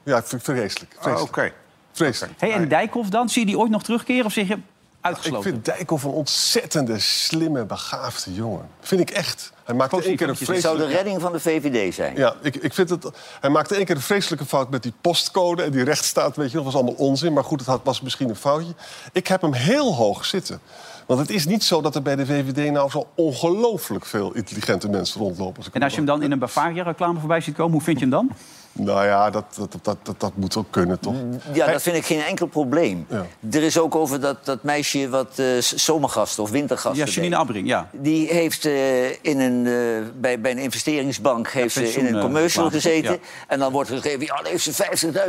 [0.06, 0.94] Ja, vreselijk.
[0.96, 1.36] Oh, vreselijk.
[1.36, 1.52] Oké.
[1.92, 2.40] vreselijk.
[2.40, 3.28] Hey, en Dijkhoff dan?
[3.28, 4.60] Zie je die ooit nog terugkeren of zeg je Ik
[5.00, 5.50] uitgesloten?
[5.50, 8.68] vind Dijkhoff een ontzettende, slimme, begaafde jongen.
[8.80, 9.52] Vind ik echt.
[9.64, 10.94] Hij maakte één keer een Het Het zou de vreselijke...
[10.94, 12.16] redding van de VVD zijn.
[12.16, 13.10] Ja, ik, ik vind het...
[13.40, 15.62] Hij maakte één keer een vreselijke fout met die postcode...
[15.62, 17.32] en die rechtsstaat, weet je, dat was allemaal onzin.
[17.32, 18.72] Maar goed, het had, was misschien een foutje.
[19.12, 20.60] Ik heb hem heel hoog zitten.
[21.06, 24.88] Want het is niet zo dat er bij de VVD nou zo ongelooflijk veel intelligente
[24.88, 25.64] mensen rondlopen.
[25.66, 28.04] ik En als je hem dan in een Bavaria-reclame voorbij ziet komen, hoe vind je
[28.04, 28.30] hem dan?
[28.76, 31.14] Nou ja, dat, dat, dat, dat, dat moet ook kunnen, toch?
[31.52, 33.06] Ja, dat vind ik geen enkel probleem.
[33.08, 33.26] Ja.
[33.50, 37.12] Er is ook over dat, dat meisje wat eh, zomergasten of wintergasten Ja.
[37.12, 37.88] Janine Abbring, ja.
[37.92, 42.70] Die heeft eh, in een, eh, bij, bij een investeringsbank heeft ze in een commercial
[42.70, 43.12] gezeten.
[43.12, 43.18] ja.
[43.48, 44.72] En dan wordt er gegeven, ja, dan heeft ze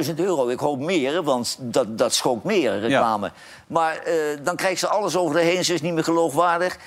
[0.05, 0.47] 50.000 euro.
[0.47, 3.31] Ik hoop meer, want dat, dat schookt meer, reclame.
[3.67, 6.77] Maar eh, dan krijgt ze alles over de heen, ze is niet meer geloofwaardig.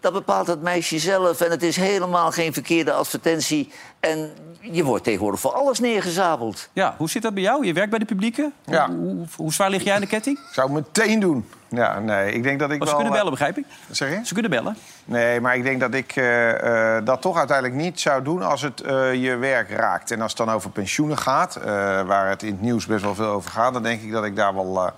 [0.00, 1.40] Dat bepaalt het meisje zelf.
[1.40, 3.72] En het is helemaal geen verkeerde advertentie.
[4.00, 6.68] En je wordt tegenwoordig voor alles neergezabeld.
[6.72, 7.66] Ja, hoe zit dat bij jou?
[7.66, 8.50] Je werkt bij de publieke.
[8.66, 8.86] Ja.
[8.88, 10.38] Hoe, hoe, hoe zwaar lig jij aan de ketting?
[10.38, 11.48] Ik zou het meteen doen.
[11.68, 12.96] Ja, nee, ik denk dat ik Maar wel...
[12.96, 13.64] ze kunnen eh, bellen, begrijp ik.
[13.90, 14.20] Zeg je?
[14.26, 14.76] Ze kunnen bellen.
[15.04, 18.62] Nee, maar ik denk dat ik eh, eh, dat toch uiteindelijk niet zou doen als
[18.62, 20.10] het eh, je werk raakt.
[20.10, 21.64] En als het dan over pensioenen gaat, eh,
[22.02, 24.36] waar het in het nieuws best wel veel over gaat, dan denk ik dat ik
[24.36, 24.76] daar wel.
[24.86, 24.92] eh,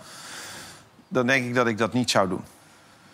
[1.08, 2.44] dan denk ik dat ik dat niet zou doen.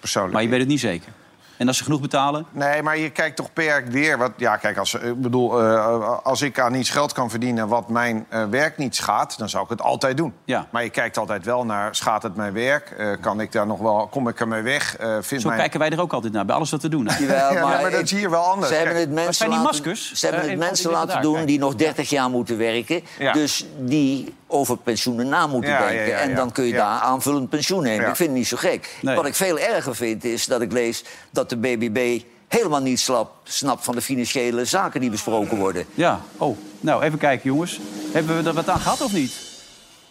[0.01, 0.35] Persoonlijk.
[0.35, 1.13] Maar je weet het niet zeker.
[1.59, 2.47] En als ze genoeg betalen?
[2.51, 4.19] Nee, maar je kijkt toch per weer.
[4.19, 7.89] Wat, ja, kijk, als, ik bedoel, eh, als ik aan iets geld kan verdienen wat
[7.89, 10.35] mijn eh, werk niet schaadt, dan zou ik het altijd doen.
[10.45, 10.67] Ja.
[10.71, 12.91] Maar je kijkt altijd wel naar, schaadt het mijn werk?
[12.91, 14.97] Eh, kan ik daar nog wel, kom ik ermee weg?
[14.97, 15.61] Eh vindt Zo mijn...
[15.61, 17.09] kijken wij er ook altijd naar, bij alles wat we doen.
[17.09, 17.19] hè?
[17.19, 18.69] Jawel, Ja, maar dat is hier wel anders.
[18.69, 20.13] Ze hebben het mensen zijn die laten, maskers?
[20.13, 23.03] Ze hebben het mensen laten doen die nog 30 jaar moeten werken.
[23.19, 23.33] Ja.
[23.33, 25.97] Dus die over pensioenen na moeten Ja, denken.
[26.07, 26.17] ja, ja.
[26.19, 26.77] En dan kun je Ja.
[26.77, 28.05] daar aanvullend pensioen nemen.
[28.05, 28.09] Ja.
[28.11, 28.97] Ik vind het niet zo gek.
[29.03, 29.17] Nee.
[29.17, 33.31] Wat ik veel erger vind is dat ik lees dat de BBB helemaal niet slap,
[33.45, 35.85] snapt van de financiële zaken die besproken worden.
[35.95, 36.57] Ja, oh.
[36.81, 37.81] Nou, even kijken, jongens.
[38.13, 39.33] Hebben we er wat aan gehad of niet?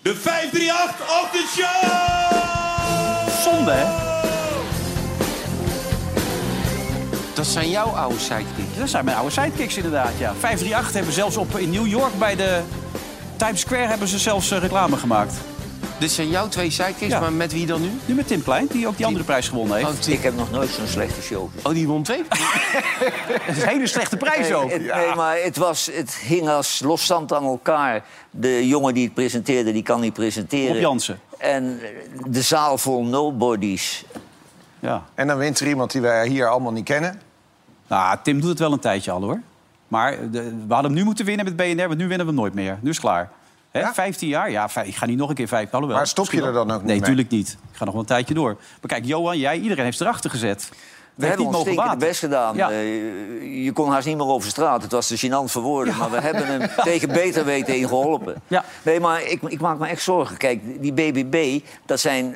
[0.02, 1.92] De 538 Ochtendshow!
[3.44, 4.16] Zonde, hè?
[7.34, 8.78] Dat zijn jouw oude sidekicks.
[8.80, 10.34] Dat zijn mijn oude sidekicks inderdaad, ja.
[10.40, 12.62] 538 hebben zelfs op in New York bij de
[13.38, 15.34] Times Square hebben ze zelfs eh, reclame gemaakt.
[16.00, 17.20] Dit zijn jouw twee sidekicks, Ja.
[17.20, 17.90] maar met wie dan nu?
[18.06, 20.08] Nu met Tim Klein, die ook die andere prijs gewonnen heeft.
[20.08, 21.66] Oh, Ik heb nog nooit zo'n slechte show gezien.
[21.68, 22.24] oh, die won twee.
[23.48, 24.70] Dat is een hele slechte prijs ook.
[24.70, 28.04] Nee, maar het, was, het hing als losstand aan elkaar.
[28.32, 30.74] De jongen die het presenteerde, die kan niet presenteren.
[30.74, 31.20] Rob Jansen.
[31.38, 31.80] En
[32.28, 34.06] de zaal vol nobodies.
[34.80, 35.04] Ja.
[35.16, 37.22] En dan wint er iemand die wij hier allemaal niet kennen.
[37.88, 39.42] Nou, Tim doet het wel een tijdje al, hoor.
[39.88, 42.36] Maar de- we hadden hem nu moeten winnen met BNR, want nu winnen we hem
[42.42, 42.78] nooit meer.
[42.82, 43.30] Nu is het klaar.
[43.72, 44.52] Hè, 15 jaar?
[44.52, 45.72] Ja, vij- ik ga niet nog een keer vijf.
[45.72, 46.66] Alhoewel, Maar stop je er wel.
[46.66, 47.58] dan ook niet Nee, natuurlijk niet.
[47.72, 48.54] Ik ga nog wel een tijdje door.
[48.54, 50.70] Maar kijk, Johan, jij, iedereen heeft erachter gezet.
[51.16, 52.00] We hebben ons baten.
[52.00, 52.56] best gedaan.
[52.56, 52.72] Ja.
[52.72, 54.82] Eh, je kon haast niet meer over straat.
[54.82, 55.98] Het was te gênant voor woorden.
[55.98, 58.36] Maar we hebben hem tegen beter weten in geholpen.
[58.48, 58.64] Ja.
[58.84, 60.38] Nee, maar ik, ik maak me echt zorgen.
[60.38, 62.36] Kijk, die BBB, dat zijn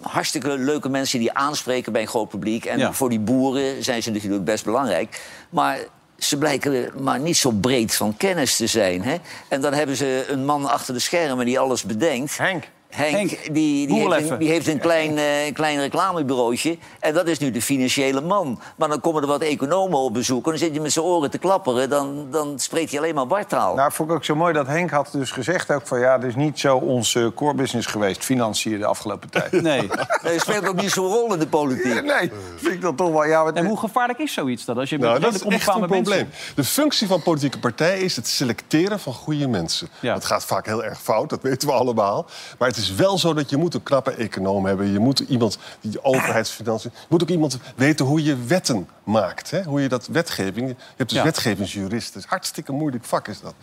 [0.00, 2.64] hartstikke leuke mensen die aanspreken bij een groot publiek.
[2.64, 2.92] En Ja.
[2.92, 5.22] voor die boeren zijn ze natuurlijk best belangrijk.
[5.50, 5.78] Maar
[6.20, 9.02] ze blijken maar niet zo breed van kennis te zijn.
[9.02, 9.16] Hè?
[9.48, 12.38] En dan hebben ze een man achter de schermen die alles bedenkt.
[12.38, 12.64] Henk.
[12.90, 16.78] Henk, Henk, die, die, heeft een, die heeft een klein, eh, een klein reclamebureautje.
[17.00, 18.60] En dat is nu de financiële man.
[18.76, 20.44] Maar dan komen er wat economen op bezoek.
[20.44, 21.90] En dan zit je met zijn oren te klapperen.
[21.90, 23.74] Dan, dan spreekt hij alleen maar wartaal.
[23.74, 26.00] Nou, vond ik ook zo mooi dat Henk had dus gezegd ook van...
[26.00, 29.52] ja, het is niet zo onze core business geweest, financiën de afgelopen tijd.
[29.70, 29.80] Nee.
[30.22, 32.02] Nee, het speelt ook niet zo'n rol in de politiek.
[32.20, 33.24] Nee, vind ik dat toch wel...
[33.24, 34.78] Ja, wat- En hoe gevaarlijk is zoiets dan?
[34.78, 36.02] Als je met Nou, dat is echt een probleem.
[36.04, 39.88] mensen- De functie van politieke partijen is het selecteren van goede mensen.
[40.00, 40.14] Ja.
[40.14, 42.26] Dat gaat vaak heel erg fout, dat weten we allemaal.
[42.58, 44.92] Maar het is wel zo dat je moet een knappe econoom hebben.
[44.92, 46.90] Je moet iemand die de overheidsfinanciën...
[46.94, 49.50] Je moet ook iemand weten hoe je wetten maakt.
[49.50, 49.62] Hè?
[49.62, 50.68] Hoe je dat wetgeving...
[50.68, 51.24] Je hebt dus Ja.
[51.24, 52.22] wetgevingsjuristen.
[52.26, 53.54] Hartstikke moeilijk vak is dat.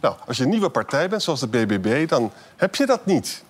[0.00, 2.08] Nou, als je een nieuwe partij bent, zoals de BBB...
[2.08, 3.42] dan heb je dat niet.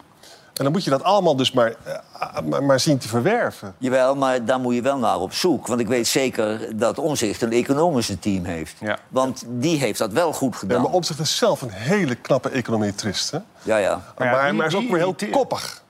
[0.62, 3.75] En dan moet je dat allemaal dus maar, eh, maar, maar zien te verwerven.
[3.79, 5.66] Jawel, maar daar moet je wel naar op zoek.
[5.66, 8.75] Want ik weet zeker dat Omzicht een economische team heeft.
[8.81, 8.98] Ja.
[9.09, 10.83] Want die heeft dat wel goed Ja, gedaan.
[10.83, 13.31] maar Omtzigt is zelf een hele knappe econometrist.
[13.31, 13.38] Hè?
[13.62, 14.03] Ja, ja.
[14.18, 15.83] Maar ja, maar, die- maar hij is ook weer heel koppig.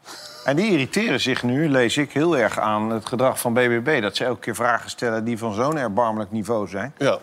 [0.45, 4.03] En die irriteren zich nu, lees ik, heel erg aan het gedrag van BBB.
[4.03, 6.95] Dat ze elke keer vragen stellen die van zo'n erbarmelijk niveau zijn.
[6.99, 7.19] Ja.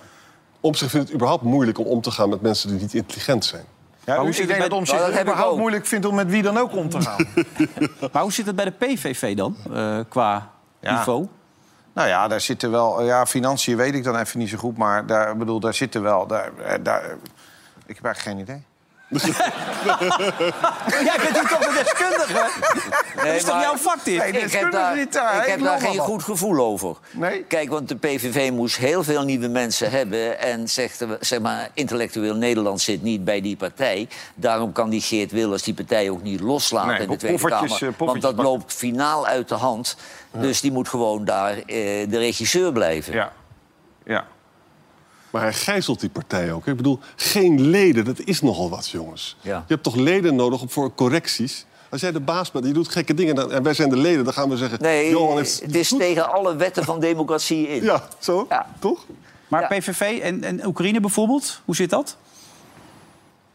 [0.59, 3.63] Omtzigt vindt het überhaupt moeilijk om om te gaan met mensen die niet intelligent zijn.
[4.09, 5.57] Ja, hoe dus zit ik het denk met- dat om Nou, zich ik überhaupt ook.
[5.59, 7.25] moeilijk vindt om met wie dan ook om te gaan.
[8.11, 10.97] Maar hoe zit het bij de PVV dan, eh, qua Ja.
[10.97, 11.27] niveau?
[11.93, 13.03] nou ja, daar zitten wel...
[13.03, 16.27] Ja, financiën weet ik dan even niet zo goed, maar daar, bedoel, daar zitten wel...
[16.27, 17.03] Daar, eh, daar,
[17.85, 18.63] ik heb eigenlijk geen idee.
[21.03, 22.49] Jij bent hier toch de deskundige?
[23.15, 24.17] dat is toch maar- jouw vak dit?
[24.17, 26.95] Nee, Ik heb daar, niet daar, ik heb daar geen goed gevoel over.
[27.11, 27.43] Nee?
[27.43, 30.39] Kijk, want de PVV moest heel veel nieuwe mensen hebben.
[30.39, 34.07] En zegt, zeg maar, intellectueel Nederland zit niet bij die partij.
[34.35, 37.83] Daarom kan die Geert Wilders die partij ook niet loslaten Nee, in de Tweede Kamer.
[37.83, 39.95] eh, Want dat loopt finaal uit de hand.
[40.31, 41.63] Dus die moet gewoon daar eh,
[42.09, 43.13] de regisseur blijven.
[43.13, 43.31] Ja.
[44.05, 44.25] Ja.
[45.31, 46.67] Maar hij gijzelt die partij ook.
[46.67, 49.37] Ik bedoel, geen leden, dat is nogal wat, jongens.
[49.41, 49.55] Ja.
[49.67, 51.65] Je hebt toch leden nodig voor correcties?
[51.89, 53.35] Als jij de baas bent, je doet gekke dingen...
[53.35, 54.81] dan- en wij zijn de leden, dan gaan we zeggen...
[54.81, 57.83] Nee, Johan heeft het is tegen alle wetten van democratie in.
[57.83, 58.45] Ja, zo?
[58.49, 58.75] Ja.
[58.79, 59.05] Toch?
[59.47, 59.67] Maar Ja.
[59.79, 62.17] PVV en, en Oekraïne bijvoorbeeld, hoe zit dat?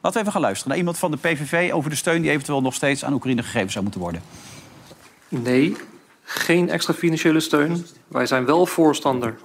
[0.01, 1.73] Laten we even gaan luisteren naar iemand van de PVV...
[1.73, 4.23] over de steun die eventueel nog steeds aan Oekraïne gegeven zou moeten worden.
[5.29, 5.77] Nee,
[6.23, 7.87] geen extra financiële steun.
[8.09, 9.37] Wij zijn wel voorstander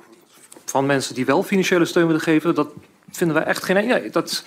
[0.70, 2.56] van mensen die wel financiële steun willen geven.
[2.56, 2.68] Dat
[3.12, 3.88] vinden wij echt geen...
[3.88, 4.44] Nee, dat,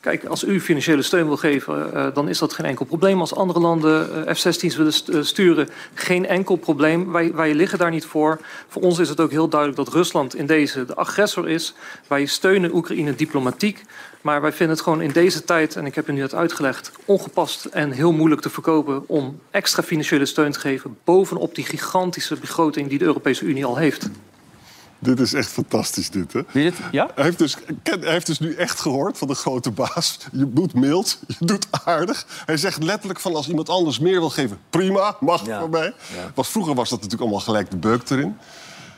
[0.00, 3.20] kijk, als u financiële steun wil geven, eh, dan is dat geen enkel probleem.
[3.20, 7.12] Als andere landen eh, F-16's willen eh, sturen, geen enkel probleem.
[7.12, 8.40] Wij, wij liggen daar niet voor.
[8.68, 11.74] Voor ons is het ook heel duidelijk dat Rusland in deze de agressor is.
[12.08, 13.82] Wij steunen Oekraïne diplomatiek.
[14.20, 16.92] Maar wij vinden het gewoon in deze tijd, en ik heb u nu dat uitgelegd,
[17.04, 22.36] ongepast en heel moeilijk te verkopen om extra financiële steun te geven bovenop die gigantische
[22.36, 24.08] begroting die de Europese Unie al heeft.
[24.98, 26.40] Dit is echt fantastisch, dit, hè?
[26.60, 26.74] Het?
[26.90, 27.08] Ja?
[27.14, 30.18] Hij heeft, dus, ken- hij heeft dus nu echt gehoord van de grote baas.
[30.32, 32.26] Je doet mild, je doet aardig.
[32.46, 34.58] Hij zegt letterlijk van als iemand anders meer wil geven...
[34.70, 35.60] prima, mag Ja.
[35.60, 35.94] voor mij.
[36.34, 38.36] Want vroeger was dat natuurlijk allemaal gelijk de beuk erin.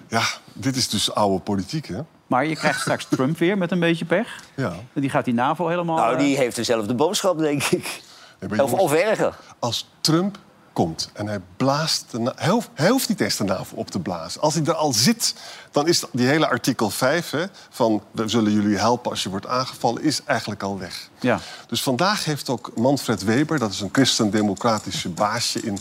[0.08, 2.00] Ja, dit is dus oude politiek, hè?
[2.26, 4.40] Maar je krijgt straks Trump weer met een beetje pech.
[4.56, 4.72] Ja.
[4.92, 5.96] En Die gaat die NAVO helemaal...
[5.96, 8.02] Nou, eh, die heeft dezelfde boodschap, denk ik.
[8.48, 9.37] Nee, Of, of erger.
[9.58, 10.38] Als Trump
[10.84, 12.04] komt en hij blaast...
[12.10, 14.40] De hij, hoeft, hij hoeft niet eens de NAVO op te blazen.
[14.40, 15.34] Als hij er al zit,
[15.70, 17.30] dan is die hele artikel 5...
[17.30, 20.02] Hè, van we zullen jullie helpen als je wordt aangevallen...
[20.02, 21.08] is eigenlijk al weg.
[21.20, 21.40] Ja.
[21.66, 25.78] Dus vandaag heeft ook Manfred Weber, dat is een christendemocratische baasje in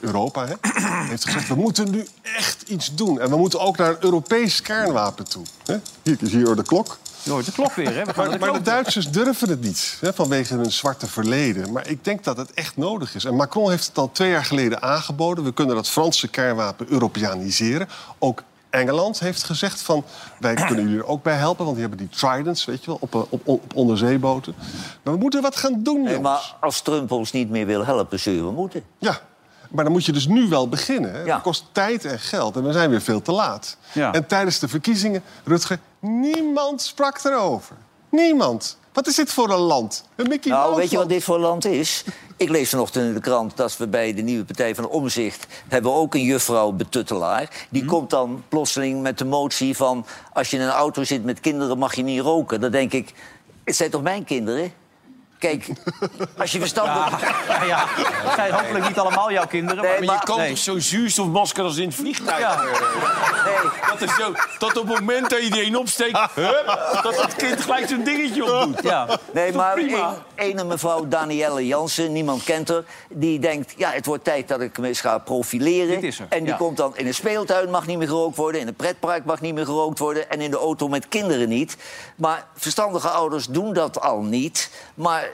[0.00, 0.54] Europa, hè,
[1.08, 3.20] heeft gezegd: we moeten nu echt iets doen.
[3.20, 5.44] En we moeten ook naar een Europees kernwapen toe.
[5.64, 5.76] Hè?
[6.02, 6.98] Hier, zie je de klok.
[7.24, 8.04] De klok weer, hè?
[8.04, 8.64] We gaan Maar, de maar de klok.
[8.64, 11.72] Duitsers durven het niet, hè, vanwege hun zwarte verleden.
[11.72, 13.24] Maar ik denk dat het echt nodig is.
[13.24, 15.44] En Macron heeft het al twee jaar geleden aangeboden.
[15.44, 17.88] We kunnen dat Franse kernwapen Europeaniseren.
[18.18, 20.04] Ook Engeland heeft gezegd van,
[20.40, 21.64] wij kunnen jullie er ook bij helpen...
[21.64, 24.54] want die hebben die Tridents, weet je wel, op, eh, op, op onderzeeboten.
[25.02, 28.44] Maar we moeten wat gaan doen, maar als Trump ons niet meer wil helpen, zullen
[28.44, 28.84] we moeten.
[28.98, 29.20] Ja,
[29.68, 31.12] maar dan moet je dus nu wel beginnen.
[31.12, 31.22] Hè?
[31.22, 31.34] Ja.
[31.34, 33.76] Dat kost tijd en geld en we zijn weer veel te laat.
[33.92, 34.12] Ja.
[34.12, 37.76] En tijdens de verkiezingen, Rutger, niemand sprak erover.
[38.10, 38.78] Niemand.
[38.92, 40.04] Wat is dit voor een land?
[40.16, 42.04] Een Mickey Nou, weet je wat dit voor land is?
[42.36, 45.46] Ik lees vanochtend in de krant dat we bij de nieuwe Partij van Omzicht...
[45.68, 47.66] hebben ook een juffrouw betuttelaar.
[47.70, 47.90] Die Mhm.
[47.92, 50.06] komt dan plotseling met de motie van...
[50.32, 52.60] als je in een auto zit met kinderen mag je niet roken.
[52.60, 53.12] Dan denk ik,
[53.64, 54.72] het zijn toch mijn kinderen?
[55.38, 55.66] Kijk,
[56.38, 57.22] als je verstand hebt...
[57.48, 57.84] Ja, ja.
[57.88, 59.82] Het zijn hopelijk niet allemaal jouw kinderen.
[59.82, 60.48] Nee, Maar je koopt nee.
[60.48, 62.38] toch zo'n zuurstofmasker als in het vliegtuig?
[62.38, 62.62] Ja.
[62.62, 66.18] Nee, Dat, is zo, dat op het moment dat je die een opsteekt...
[66.34, 68.82] hup, dat dat kind gelijk zo'n dingetje op doet.
[68.82, 69.18] Ja.
[69.32, 69.96] Nee, maar een,
[70.34, 72.82] ene mevrouw Danielle Jansen, niemand kent haar...
[73.08, 75.88] die denkt, ja, het wordt tijd dat ik me eens ga profileren.
[75.88, 76.56] Dit is er, En die ja.
[76.56, 78.60] komt dan in een speeltuin mag niet meer gerookt worden...
[78.60, 80.30] in een pretpark mag niet meer gerookt worden...
[80.30, 81.76] en in de auto met kinderen niet.
[82.16, 84.70] Maar verstandige ouders doen dat al niet.
[84.94, 85.27] Maar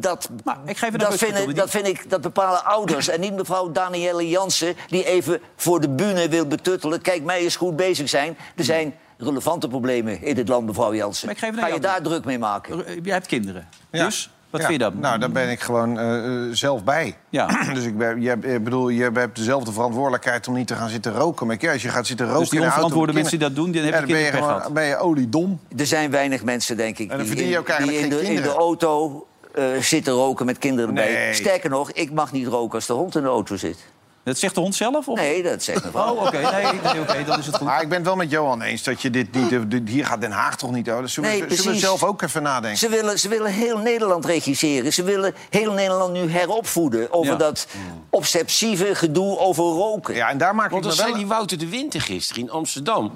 [0.00, 3.08] dat, Maar ik geef dat, vind ik, dat vind ik, dat bepalen ouders.
[3.08, 7.00] En niet mevrouw Danielle Jansen, die even voor de bühne wil betuttelen.
[7.00, 8.36] Kijk, mij eens goed bezig zijn.
[8.56, 11.26] Er zijn relevante problemen in dit land, mevrouw Jansen.
[11.26, 11.82] Maar ik geef het Ga je jou.
[11.84, 12.84] daar druk mee maken?
[13.02, 13.68] Jij hebt kinderen.
[13.90, 14.04] Ja.
[14.04, 14.68] Dus, wat Ja.
[14.68, 15.00] vind je dan?
[15.00, 17.16] Nou, daar ben ik gewoon eh, eh, zelf bij.
[17.28, 17.46] Ja.
[17.74, 21.46] Dus ik, ben, je, bedoel, je hebt dezelfde verantwoordelijkheid om niet te gaan zitten roken.
[21.46, 23.82] Maar ja, als je gaat zitten roken Dus die onverantwoorde mensen die dat doen, die
[23.82, 25.60] hebben ben je, kinderen gewoon, ben je oliedom.
[25.76, 28.06] Er zijn weinig mensen, denk ik, En dan die, verdien je in, ook eigenlijk die
[28.06, 28.58] in, geen de, in de kinderen.
[28.60, 31.12] auto eh, zitten roken met kinderen erbij.
[31.12, 31.34] Nee.
[31.34, 33.78] Sterker nog, ik mag niet roken als de hond in de auto zit.
[34.24, 35.08] Dat zegt de hond zelf?
[35.08, 35.18] Of?
[35.18, 36.14] Nee, dat zegt mevrouw.
[36.14, 36.38] Oh, oké.
[36.38, 36.62] Nee,
[36.92, 37.66] nee, oké, dan is het goed.
[37.66, 39.88] Maar ik ben het wel met Johan eens dat je dit niet...
[39.88, 41.08] Hier gaat Den Haag toch niet over?
[41.08, 42.78] Zullen, Nee, we, zullen we zelf ook even nadenken?
[42.78, 44.92] Ze willen, ze willen heel Nederland regisseren.
[44.92, 47.38] Ze willen heel Nederland nu heropvoeden over Ja.
[47.38, 47.66] dat
[48.10, 50.14] obsessieve gedoe over roken.
[50.14, 51.06] Ja, en daar maak Want ik me wel...
[51.06, 53.12] zei die Wouter de Winter gisteren in Amsterdam.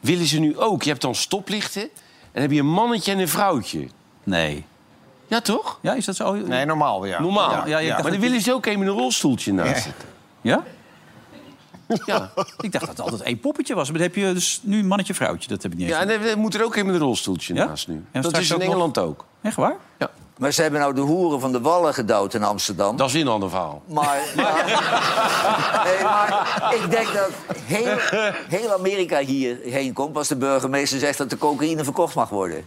[0.00, 0.82] Willen ze nu ook?
[0.82, 1.90] Je hebt dan stoplichten en
[2.32, 3.88] dan heb je een mannetje en een vrouwtje.
[4.24, 4.64] Nee.
[5.34, 5.78] Ja, toch?
[5.80, 6.32] Ja, is dat zo?
[6.32, 7.20] Nee, normaal, ja.
[7.20, 7.50] Normaal.
[7.50, 9.82] Ja, ja, ik dacht maar dan dat- willen ze ook een met een rolstoeltje naast
[9.82, 10.08] zitten.
[10.40, 10.62] Ja?
[12.04, 12.30] Ja.
[12.60, 13.84] Ik dacht dat het altijd één poppetje was.
[13.90, 15.48] Maar dan heb je dus nu een mannetje vrouwtje.
[15.48, 15.96] Dat heb ik niet eens.
[15.96, 17.64] ja, en dan moet er ook een met een rolstoeltje Ja?
[17.64, 18.04] naast nu.
[18.12, 19.24] En dat is in ook nog- Engeland ook.
[19.42, 19.76] Echt waar?
[19.98, 20.10] Ja.
[20.38, 22.96] Maar ze hebben nou de hoeren van de wallen gedouwd in Amsterdam.
[22.96, 23.82] Dat is een ander verhaal.
[23.86, 24.64] Maar, maar-
[25.84, 27.30] nee, maar ik denk dat
[27.64, 27.96] heel,
[28.48, 30.16] heel Amerika hierheen komt...
[30.16, 32.64] als de burgemeester zegt dat de cocaïne verkocht mag worden.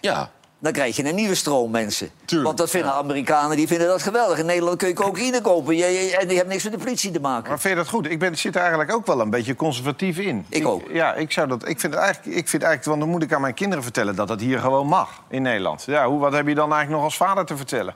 [0.00, 0.30] Ja.
[0.60, 2.10] Dan krijg je een nieuwe stroom mensen.
[2.24, 4.38] Tuurlijk, Want dat vinden Amerikanen die vinden dat geweldig.
[4.38, 7.10] In Nederland kun je cocaïne kopen je, je- en die hebben niks met de politie
[7.10, 7.48] te maken.
[7.48, 8.10] Maar vind je dat goed?
[8.10, 10.46] Ik ben, zit er eigenlijk ook wel een beetje conservatief in.
[10.48, 10.82] Ik ook.
[10.92, 13.40] Ja, ik, zou dat, ik vind eigenlijk, ik vind eigenlijk, want dan moet ik aan
[13.40, 15.84] mijn kinderen vertellen dat dat hier gewoon mag in Nederland.
[15.86, 17.94] Ja, hoe, wat heb je dan eigenlijk nog als vader te vertellen?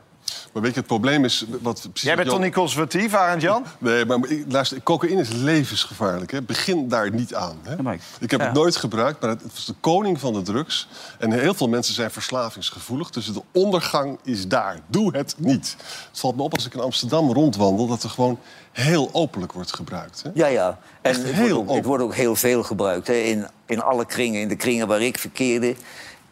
[0.53, 1.45] Maar weet je, het probleem is...
[1.61, 3.65] Wat, precies Jij bent toch niet conservatief, Arend Jan?
[3.79, 6.31] Nee, maar ik- luister, cocaïne is levensgevaarlijk.
[6.31, 6.43] Hè?
[6.43, 7.59] Begin daar niet aan.
[7.63, 7.93] Hè?
[8.21, 8.47] ik- heb ja.
[8.47, 10.89] het nooit gebruikt, maar het is de koning van de drugs.
[11.19, 13.11] En heel veel mensen zijn verslavingsgevoelig.
[13.11, 14.81] Dus de ondergang is daar.
[14.87, 15.77] Doe het niet.
[16.11, 17.87] Het valt me op als ik in Amsterdam rondwandel...
[17.87, 18.39] dat er gewoon
[18.73, 20.23] heel openlijk wordt gebruikt.
[20.23, 20.31] Hè?
[20.35, 20.69] Ja, ja.
[20.69, 23.07] En Echt het heel wordt, ook, het wordt ook heel veel gebruikt.
[23.07, 23.15] Hè.
[23.15, 25.75] In, in alle kringen, in de kringen waar ik verkeerde.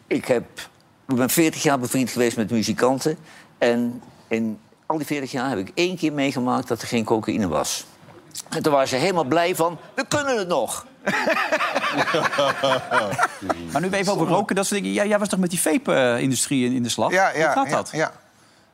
[0.07, 0.43] Ik, heb,
[1.07, 3.17] ik ben 40 jaar bevriend geweest met muzikanten.
[3.61, 7.47] En in al die 40 jaar heb ik één keer meegemaakt dat er geen cocaïne
[7.47, 7.85] was.
[8.49, 10.85] En toen waren ze helemaal blij van, we kunnen het nog.
[13.71, 14.55] Maar nu even over roken.
[14.55, 14.95] Dat soort dingen.
[14.95, 17.11] Ja, jij was toch met die vape-industrie in, in de slag?
[17.11, 17.89] Ja, ja, Hoe gaat ja, dat?
[17.91, 18.11] Ja,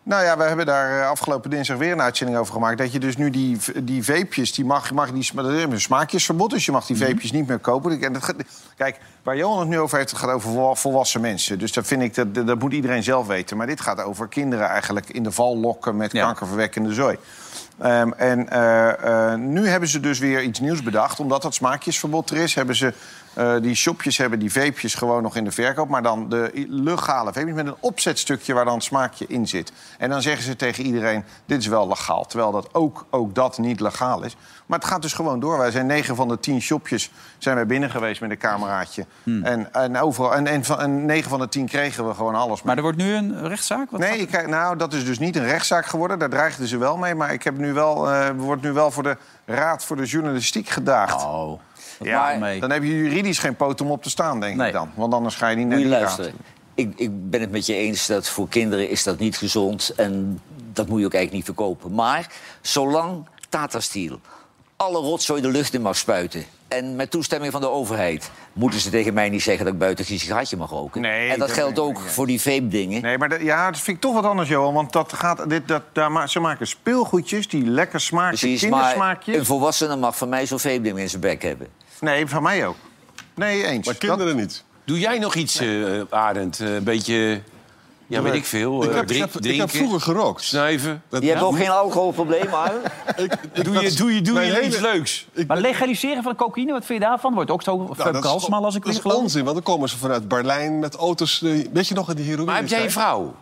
[0.07, 2.77] Nou ja, we hebben daar eh, afgelopen dinsdag weer een uitzending over gemaakt.
[2.77, 6.49] Dat je dus nu die, die veepjes, die mag, mag die, een smaakjesverbod.
[6.49, 7.05] Dus je mag die Mhm.
[7.05, 8.01] veepjes niet meer kopen.
[8.01, 8.35] En dat, gaat-
[8.77, 11.59] kijk, waar Johan het nu over heeft, het gaat over vol- volwassen mensen.
[11.59, 13.57] Dus dat vind ik, dat, dat moet iedereen zelf weten.
[13.57, 16.23] Maar dit gaat over kinderen eigenlijk in de val lokken met Ja.
[16.25, 17.17] kankerverwekkende zooi.
[17.77, 21.19] Ehm, en eh, eh, nu hebben ze dus weer iets nieuws bedacht.
[21.19, 22.93] Omdat dat smaakjesverbod er is, hebben ze...
[23.37, 25.89] eh, die shopjes hebben die veepjes gewoon nog in de verkoop.
[25.89, 29.71] Maar dan de legale veepjes met een opzetstukje waar dan het smaakje in zit.
[29.97, 32.25] En dan zeggen ze tegen iedereen, dit is wel legaal.
[32.25, 34.35] Terwijl dat ook, ook dat niet legaal is.
[34.65, 35.57] Maar het gaat dus gewoon door.
[35.57, 39.05] Wij zijn 9 van de 10 shopjes zijn wij binnen geweest met een cameraatje.
[39.23, 42.63] En, en, overal, en, en, van, en 9 van de 10 kregen we gewoon alles.
[42.63, 43.91] Maar er wordt nu een rechtszaak?
[43.91, 46.19] Wat Nee, ik nou, dat is dus niet een rechtszaak geworden.
[46.19, 47.15] Daar dreigden ze wel mee.
[47.15, 50.69] Maar ik heb nu wel, eh wordt nu wel voor de Raad voor de Journalistiek
[50.69, 51.23] gedaagd.
[51.23, 51.59] Oh,
[52.01, 52.59] ja, mee.
[52.59, 54.67] dan heb je juridisch geen poot om op te staan, denk Nee.
[54.67, 54.89] ik dan.
[54.95, 56.33] Want anders ga je niet naar die luisteren.
[56.75, 59.93] Ik, ik ben het met je eens dat voor kinderen is dat niet gezond.
[59.95, 60.41] En
[60.73, 61.93] dat moet je ook eigenlijk niet verkopen.
[61.93, 62.27] Maar
[62.61, 64.19] zolang Tata Steel
[64.77, 66.45] alle rotzooi de lucht in mag spuiten...
[66.67, 68.31] en met toestemming van de overheid...
[68.53, 71.01] moeten ze tegen mij niet zeggen dat ik buiten geen sigaretje mag roken.
[71.01, 73.01] Nee, en dat dat geldt ook voor die vape-dingen.
[73.01, 74.73] Nee, maar dat, ja, dat vind ik toch wat anders, Johan.
[74.73, 79.37] Want dat gaat, dit, dat, daar ma ze maken speelgoedjes die lekker maar kindersmaakjes.
[79.37, 81.67] een volwassene mag van mij zo'n vape-ding in zijn bek hebben.
[81.99, 82.75] Nee, van mij ook.
[83.35, 83.85] Nee, eens.
[83.85, 84.63] Maar kinderen niet.
[84.85, 86.59] Doe jij nog iets, eh Arend?
[86.59, 87.41] Eh, Een beetje,
[88.07, 88.83] ja, weet ik veel.
[88.83, 90.43] Ik eh, heb, ik drink- heb, ik drinken, vroeger gerookt.
[90.43, 91.01] snuiven.
[91.09, 92.73] Dat- Je hebt ook geen alcoholprobleem, maar...
[93.15, 95.27] ik- ik- Doe dat je, is doe je, doe mijn je iets leuks?
[95.33, 97.33] ik- Maar legaliseren van cocaïne, wat vind je daarvan?
[97.33, 99.17] Wordt ook zo Nou, is- Halsema, als ik Dat is geloof.
[99.17, 101.41] onzin, want dan komen ze vanuit Berlijn met auto's.
[101.43, 103.35] eh, Weet je nog, in die heroïne Maar heb jij een vrouw?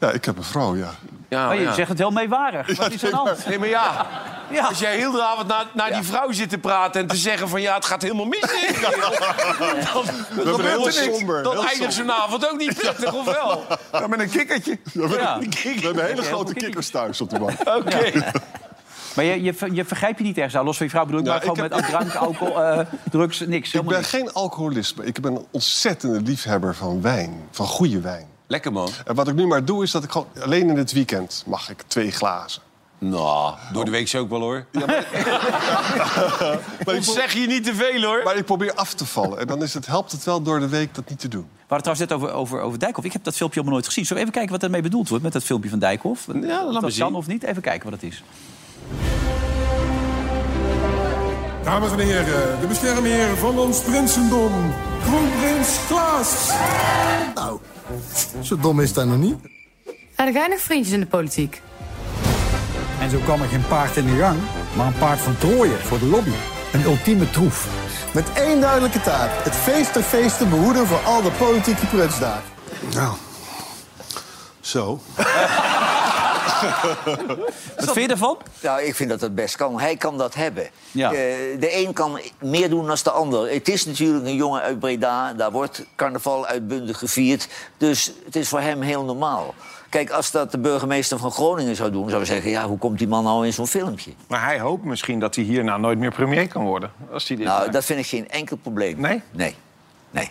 [0.00, 0.90] Ja, ik heb een vrouw, ja.
[1.28, 1.72] Ja, Oh, je ja.
[1.72, 2.76] zegt het heel meewarig.
[2.76, 3.46] Wat is er aan de hand?
[3.46, 4.06] Nee, maar ja.
[4.52, 4.66] Ja.
[4.66, 7.00] Als jij heel de avond naar, naar die vrouw zit te praten...
[7.00, 8.40] en te zeggen van ja, het gaat helemaal mis.
[9.92, 13.64] dan dan, een heel er somber, dan eindigt zo'n avond ook niet prettig, of wel?
[13.92, 14.78] Ja, met een kikkertje.
[14.92, 15.38] Ja, we, Ja.
[15.38, 17.58] we hebben hele grote kikkers thuis op de bank.
[17.78, 18.12] Oké.
[19.14, 21.26] Maar je, je, je vergrijp je niet ergens aan, los van je vrouw bedoel ik,
[21.26, 23.74] Ja, maar gewoon ik met drank, alcohol, eh, drugs, niks.
[23.74, 24.08] Ik ben niks.
[24.08, 27.48] geen alcoholist, maar ik ben een ontzettende liefhebber van wijn.
[27.50, 28.26] Van goede wijn.
[28.46, 28.88] Lekker, man.
[29.04, 31.70] En wat ik nu maar doe, is dat ik gewoon alleen in het weekend mag
[31.70, 32.62] ik twee glazen.
[33.04, 34.66] Nou, door de week ook wel, hoor.
[36.84, 38.20] Maar ik, Zeg je niet te veel, hoor.
[38.24, 39.38] maar ik probeer af te vallen.
[39.38, 41.40] En dan is het, helpt het wel door de week dat niet te doen.
[41.42, 43.06] We hadden het trouwens net over, over, over Dijkhoff.
[43.06, 44.06] Ik heb dat filmpje allemaal nooit gezien.
[44.06, 46.26] Zullen we even kijken wat ermee bedoeld wordt met dat filmpje van Dijkhoff?
[46.26, 47.04] Ja, laat Of maar dat zien.
[47.04, 47.42] kan of niet.
[47.42, 48.22] Even kijken wat het is.
[51.64, 54.72] Dames en heren, de beschermheer van ons prinsendom,
[55.04, 56.50] kroonprins Klaas.
[57.34, 57.58] Nou,
[58.42, 59.36] zo dom is dat nog niet.
[60.16, 61.62] Hadden jij nog vriendjes in de politiek?
[63.02, 64.38] En zo kwam er geen paard in de gang,
[64.76, 66.32] maar een paard van Troje voor de lobby.
[66.72, 67.66] Een ultieme troef.
[68.14, 69.30] Met één duidelijke taak.
[69.44, 72.42] Het feest der feesten behoeden voor al de politieke prutsdagen.
[72.94, 73.14] Nou,
[74.60, 75.00] zo.
[77.76, 78.38] Wat vind je ervan?
[78.60, 79.80] Nou, ik vind dat het best kan.
[79.80, 80.70] Hij kan dat hebben.
[80.90, 81.08] Ja.
[81.12, 81.16] Eh,
[81.60, 83.52] de een kan meer doen dan de ander.
[83.52, 85.32] Het is natuurlijk een jongen uit Breda.
[85.32, 87.48] Daar wordt carnaval uitbundig gevierd.
[87.76, 89.54] Dus het is voor hem heel normaal.
[89.92, 92.08] Kijk, als dat de burgemeester van Groningen zou doen...
[92.08, 94.12] zou we zeggen, ja, hoe komt die man nou in zo'n filmpje?
[94.28, 96.92] Maar hij hoopt misschien dat hij hierna nooit meer premier kan worden.
[97.12, 97.72] Als hij dit Nou, maakt.
[97.72, 99.00] dat vind ik geen enkel probleem.
[99.00, 99.22] Nee?
[99.30, 99.56] Nee.
[100.10, 100.30] Nee.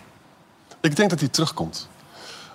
[0.80, 1.88] Ik denk dat hij terugkomt.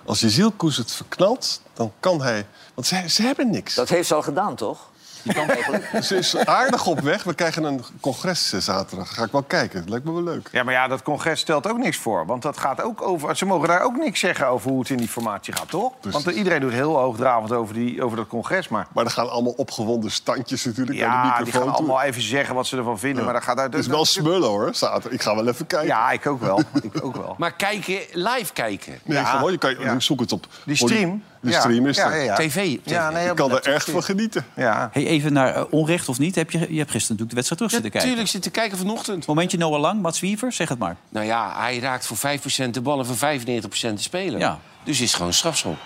[0.04, 2.46] Als je zielkoes het verknalt, dan kan hij...
[2.74, 3.74] Want ze, ze hebben niks.
[3.74, 4.90] Dat heeft ze al gedaan, toch?
[5.28, 6.04] Die kan eigenlijk...
[6.04, 7.22] Ze is aardig op weg.
[7.22, 9.14] We krijgen een congres eh, zaterdag.
[9.14, 9.80] Ga ik wel kijken.
[9.80, 10.48] Dat lijkt me wel leuk.
[10.52, 12.26] Ja, maar ja, dat congres stelt ook niks voor.
[12.26, 13.36] Want dat gaat ook over.
[13.36, 15.92] Ze mogen daar ook niks zeggen over hoe het in die formatie gaat, toch?
[16.00, 16.24] Precies.
[16.24, 18.68] Want iedereen doet heel hoogdravend over, die, over dat congres.
[18.68, 21.72] Maar Maar er gaan allemaal opgewonden standjes natuurlijk naar de ja, microfoon die gaan toe.
[21.72, 23.24] allemaal even zeggen wat ze ervan vinden.
[23.24, 23.72] Maar dat gaat uit.
[23.72, 25.12] Het is wel smullen hoor, zaterdag.
[25.12, 25.86] Ik ga wel even kijken.
[25.88, 26.60] Ja, ik ook wel.
[26.82, 27.34] ik ook wel.
[27.38, 28.98] Maar kijken, live kijken.
[29.04, 30.00] Nee, Ja, gewoon, je kan, ja.
[30.00, 30.46] zoek het op.
[30.64, 31.22] Die stream.
[31.40, 32.16] De Ja, stream is ja, er.
[32.16, 32.34] ja, ja.
[32.48, 32.76] TV.
[32.82, 34.46] Ja, nee, Je op kan er echt van genieten.
[34.56, 34.88] Ja.
[34.92, 36.34] Hey, even naar eh, onrecht of niet.
[36.34, 38.08] Heb je, je hebt gisteren natuurlijk de wedstrijd terug zitten kijken.
[38.08, 39.26] Natuurlijk zitten kijken vanochtend.
[39.26, 40.96] Momentje Noah Lang, Mats Wiever, zeg het maar.
[41.08, 44.38] Nou ja, hij raakt voor 5% de bal en voor 95% de speler.
[44.40, 44.58] Ja.
[44.84, 45.76] Dus is gewoon strafschop.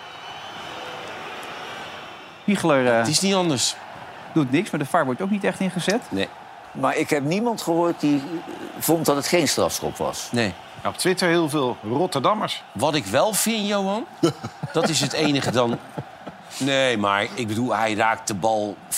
[2.45, 3.77] Wiegler eh, Het is niet anders.
[4.35, 6.01] doet niks, maar de VAR wordt ook niet echt ingezet.
[6.11, 6.29] Nee.
[6.73, 8.23] Maar ik heb niemand gehoord die
[8.79, 10.29] vond dat het geen strafschop was.
[10.33, 10.53] nee.
[10.85, 12.63] Op Twitter heel veel Rotterdammers.
[12.75, 14.07] Wat ik wel vind, Johan,
[14.73, 15.79] dat is het enige dan...
[16.59, 18.97] Nee, maar ik bedoel, hij raakt de bal 5%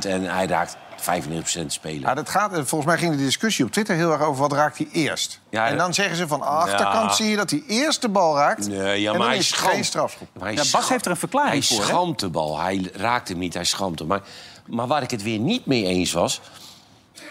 [0.00, 2.00] en hij raakt 95% spelen.
[2.00, 4.78] Ja, dat gaat, volgens mij ging de discussie op Twitter heel erg over wat raakt
[4.78, 5.40] hij eerst.
[5.50, 7.12] Ja, en dan zeggen ze van de achterkant Ja.
[7.16, 8.68] zie je dat hij eerst de bal raakt.
[8.68, 10.28] Nee, ja, en maar dan hij is geen strafschop.
[10.32, 11.90] Maar hij Ja, Bas heeft er een verklaring hij voor, hè?
[11.90, 12.58] schampt de bal.
[12.60, 14.08] Hij raakt hem niet, hij schampt hem.
[14.08, 14.20] Maar,
[14.66, 16.40] maar waar ik het weer niet mee eens was...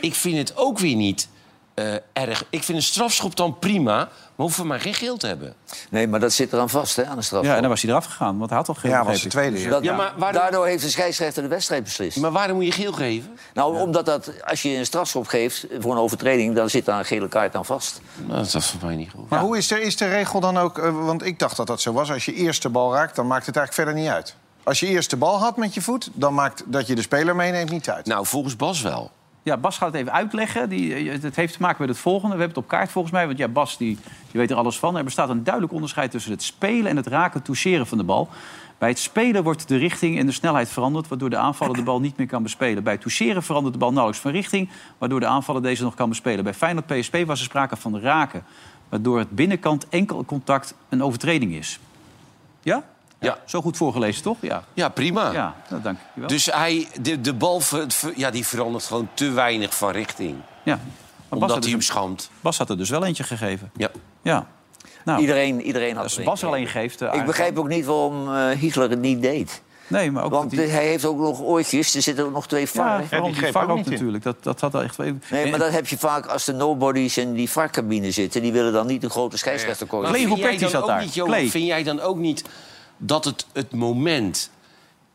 [0.02, 1.28] ik vind het ook weer niet
[1.76, 2.44] eh, erg.
[2.50, 3.94] Ik vind een strafschop dan prima...
[3.96, 5.54] maar hoeven maar geen geel te hebben.
[5.90, 7.44] Nee, maar dat zit eraan vast, hè, aan de strafschop.
[7.52, 9.30] Ja, en dan was hij eraf gegaan, want hij had al geen Ja, was de
[9.30, 9.60] tweede.
[9.60, 9.70] ja.
[9.70, 12.18] Dat- Ja, maar waarom- Daardoor heeft de scheidsrechter de wedstrijd beslist.
[12.18, 13.38] Maar waarom moet je geel geven?
[13.54, 16.56] Nou, omdat dat, als je een strafschop geeft voor een overtreding...
[16.56, 18.02] dan zit daar een gele kaart aan vast.
[18.16, 19.30] Nou, dat is voor mij niet goed.
[19.30, 20.78] Maar hoe is de, is de regel dan ook...
[20.78, 22.12] eh, want ik dacht dat dat zo was.
[22.12, 24.36] Als je eerst de bal raakt, dan maakt het eigenlijk verder niet uit.
[24.64, 26.10] Als je eerst de bal had met je voet...
[26.14, 28.06] dan maakt dat je de speler meeneemt niet uit.
[28.06, 29.12] Nou, volgens Bas wel.
[29.46, 30.70] Ja, Bas gaat het even uitleggen.
[30.70, 32.36] Die, eh, het heeft te maken met het volgende.
[32.36, 33.26] We hebben het op kaart volgens mij.
[33.26, 33.98] Want ja, Bas die,
[34.32, 34.98] die weet er alles van.
[34.98, 38.30] Er bestaat een duidelijk onderscheid tussen het spelen en het raken, toucheren van de bal.
[38.78, 41.08] Bij het spelen wordt de richting en de snelheid veranderd...
[41.08, 42.84] waardoor de aanvaller de bal niet meer kan bespelen.
[42.84, 44.70] Bij het toucheren verandert de bal nauwelijks van richting...
[44.98, 46.44] waardoor de aanvaller deze nog kan bespelen.
[46.44, 48.44] Bij Feyenoord PSP was er sprake van raken...
[48.90, 51.80] waardoor het binnenkant enkel contact een overtreding is.
[52.62, 52.84] Ja?
[53.26, 53.38] Ja.
[53.46, 54.38] Zo goed voorgelezen, toch?
[54.42, 55.32] Ja, Ja, prima.
[55.32, 56.30] ja nou, dank je wel.
[56.30, 60.36] Dus hij, de, de bal ver- ver- ja, die verandert gewoon te weinig van richting.
[60.64, 60.80] ja.
[61.30, 62.30] Maar Omdat hij hem dus, schamt.
[62.42, 63.72] Bas had er dus wel eentje gegeven.
[63.78, 63.90] Ja.
[64.22, 64.48] Ja.
[65.06, 66.48] Nou, Iedereen, iedereen had als er Bas een.
[66.48, 67.02] er alleen geeft...
[67.02, 69.62] eh, Ik begrijp ook niet waarom eh Hitler het niet deed.
[69.88, 71.96] Nee, maar ook Want die- hij heeft ook nog oortjes.
[71.96, 73.08] Er zitten ook nog twee Ja, varren.
[73.08, 74.24] vooral die greep VAR ook natuurlijk.
[74.24, 74.98] Dat, dat had echt...
[74.98, 78.42] Nee, En- maar dat heb je vaak als de nobodies in die varcabine zitten.
[78.42, 80.12] Die willen dan niet een grote scheidsrechter komen.
[80.12, 81.02] Ruperti dan zat daar.
[81.02, 81.52] Niet.
[81.52, 82.44] Vind jij dan ook niet
[82.98, 84.50] dat het, het moment...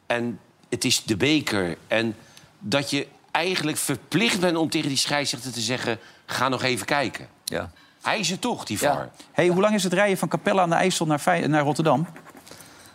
[0.07, 0.39] en
[0.69, 1.77] het is de beker...
[1.89, 2.17] en
[2.59, 5.99] dat je eigenlijk verplicht bent om tegen die scheidsrechter te zeggen...
[6.27, 7.29] ga nog even kijken.
[7.45, 7.71] Ja.
[8.03, 8.93] Hij is het toch, die Ja.
[8.93, 9.11] VAR.
[9.33, 12.07] Hey, hoe lang is het rijden van Capella aan de IJssel naar, naar Rotterdam?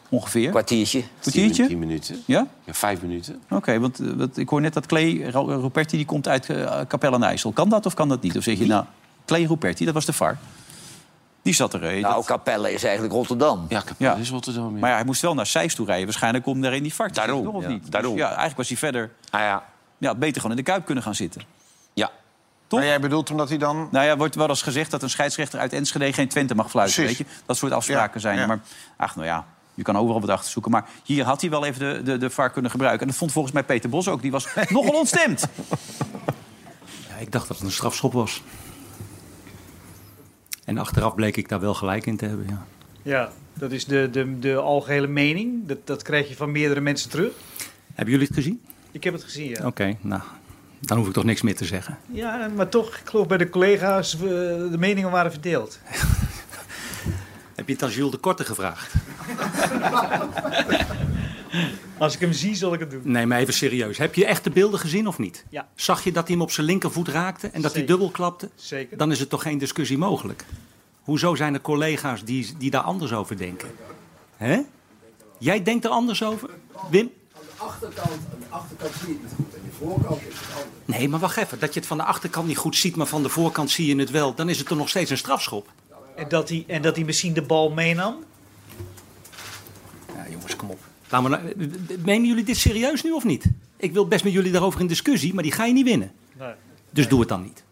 [0.10, 0.50] Ongeveer?
[0.50, 1.04] Kwartiertje.
[1.20, 1.68] Kwartiertje?
[1.68, 2.24] Tien minuten.
[2.26, 2.48] Ja?
[2.64, 3.42] Ja, vijf minuten.
[3.50, 7.14] Oké, want, eh, want ik hoor net dat Clay Ruperti die komt uit eh, Capella
[7.14, 7.52] aan de IJssel.
[7.52, 8.38] Kan dat of kan dat niet?
[8.38, 8.86] Of zeg je, nou,
[9.26, 10.38] Clay Ruperti, dat was de VAR.
[11.46, 11.80] Die zat er.
[11.80, 13.66] Nou, dat- Capelle is eigenlijk Rotterdam.
[13.70, 14.22] Ja, Capelle Ja.
[14.22, 14.74] is Rotterdam.
[14.74, 14.80] Ja.
[14.80, 16.06] Maar ja, hij moest wel naar Zeist toe rijden.
[16.06, 17.70] Waarschijnlijk om daar in die VAR te Daarom, of ja.
[17.70, 17.82] niet?
[17.82, 18.16] Dus Daarom.
[18.18, 19.12] ja, eigenlijk was hij verder...
[19.30, 19.64] Ah, ja.
[19.98, 21.42] ja, beter gewoon in de Kuip kunnen gaan zitten.
[21.94, 22.12] Ja.
[22.68, 22.80] Toch?
[22.80, 23.88] Maar jij bedoelt omdat hij dan...
[23.92, 27.04] Nou ja, wordt wel eens gezegd dat een scheidsrechter uit Enschede geen Twente mag fluiten.
[27.04, 27.26] Weet je?
[27.46, 28.46] Dat soort afspraken Ja, zijn ja.
[28.46, 28.60] Maar
[28.98, 30.72] ach, nou ja, je kan overal wat achter zoeken.
[30.72, 33.02] Maar hier had hij wel even de, de, de VAR kunnen gebruiken.
[33.02, 34.22] En dat vond volgens mij Peter Bos ook.
[34.22, 35.48] Die was nogal ontstemd.
[37.10, 38.42] Ja, ik dacht dat het een strafschop was.
[40.66, 42.66] En achteraf bleek ik daar wel gelijk in te hebben, ja.
[43.02, 45.68] Ja, dat is de, de, de algehele mening.
[45.68, 47.32] Dat, dat krijg je van meerdere mensen terug.
[47.94, 48.62] Hebben jullie het gezien?
[48.92, 49.66] Ik heb het gezien, ja.
[49.66, 50.22] Oké, nou,
[50.80, 51.98] dan hoef ik toch niks meer te zeggen.
[52.12, 55.80] Ja, maar toch, ik geloof bij de collega's, eh, de meningen waren verdeeld.
[57.56, 58.94] Heb je het aan Jules de Korte gevraagd?
[61.98, 63.02] Als ik hem zie, zal ik het doen.
[63.04, 63.98] Nee, maar even serieus.
[63.98, 65.46] Heb je echt de beelden gezien of niet?
[65.50, 65.68] Ja.
[65.76, 68.50] Zag je dat hij hem op zijn linkervoet raakte en dat hij dubbel klapte?
[68.56, 68.98] Zeker.
[68.98, 70.46] Dan is er toch geen discussie mogelijk?
[71.04, 73.70] Hoezo zijn er collega's die, die daar anders over denken?
[74.38, 74.62] Hè?
[75.38, 76.50] Jij denkt er anders over?
[76.90, 77.12] Wim?
[77.34, 79.54] Aan de achterkant, aan de achterkant zie je het goed.
[79.56, 80.98] En de voorkant is het anders.
[80.98, 81.60] Nee, maar wacht even.
[81.60, 83.96] Dat je het van de achterkant niet goed ziet, maar van de voorkant zie je
[83.96, 84.34] het wel.
[84.34, 85.72] Dan is het toch nog steeds een strafschop?
[86.16, 88.24] En dat hij, en dat hij misschien de bal meenam?
[90.16, 90.80] Ja, jongens, kom op.
[91.10, 91.70] Laten we nou-
[92.04, 93.46] menen jullie dit serieus nu of niet?
[93.78, 96.12] Ik wil best met jullie daarover in discussie, maar die ga je niet winnen.
[96.40, 96.54] Nee.
[96.90, 97.64] Dus doe het dan niet.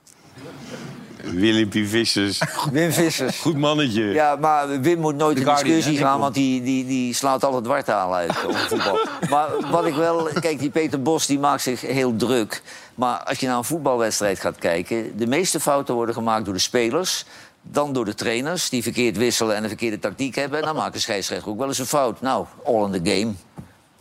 [1.24, 2.42] Willempie Vissers.
[2.72, 3.40] Wim Vissers.
[3.40, 4.04] Goed mannetje.
[4.04, 8.18] Ja, maar Wim moet nooit in discussie gaan, want die, die, die slaat alle dwartalen
[8.18, 9.08] uit over voetbal.
[9.30, 10.30] maar wat ik wel...
[10.40, 12.62] Kijk, die Peter Bos die maakt zich heel druk.
[12.96, 15.18] Maar als je naar een voetbalwedstrijd gaat kijken...
[15.18, 17.26] de meeste fouten worden gemaakt door de spelers...
[17.64, 20.60] dan door de trainers, die verkeerd wisselen en een verkeerde tactiek hebben.
[20.60, 22.22] En dan maakt de scheidsrechter ook wel eens een fout.
[22.22, 23.34] Nou, all in the game.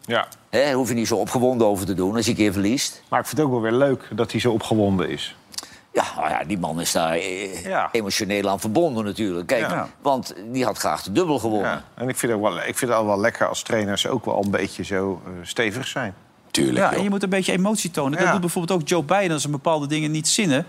[0.04, 0.26] Ja.
[0.50, 3.02] Hè, hoef je niet zo opgewonden over te doen als je een keer verliest.
[3.08, 5.36] Maar ik vind het ook wel weer leuk dat hij zo opgewonden is.
[5.92, 7.88] Ja, nou ja, die man is daar eh, Ja.
[7.92, 9.46] emotioneel aan verbonden natuurlijk.
[9.46, 9.88] Kijk, Ja.
[10.00, 11.70] want die had graag de dubbel gewonnen.
[11.70, 11.84] Ja.
[11.94, 14.42] En ik vind, het wel, ik vind het al wel lekker als trainers ook wel
[14.44, 16.14] een beetje zo eh, stevig zijn.
[16.50, 18.12] Tuurlijk, Ja, en je moet een beetje emotie tonen.
[18.18, 18.32] Dat Ja.
[18.32, 20.66] doet bijvoorbeeld ook Joe Biden als er bepaalde dingen niet zinnen.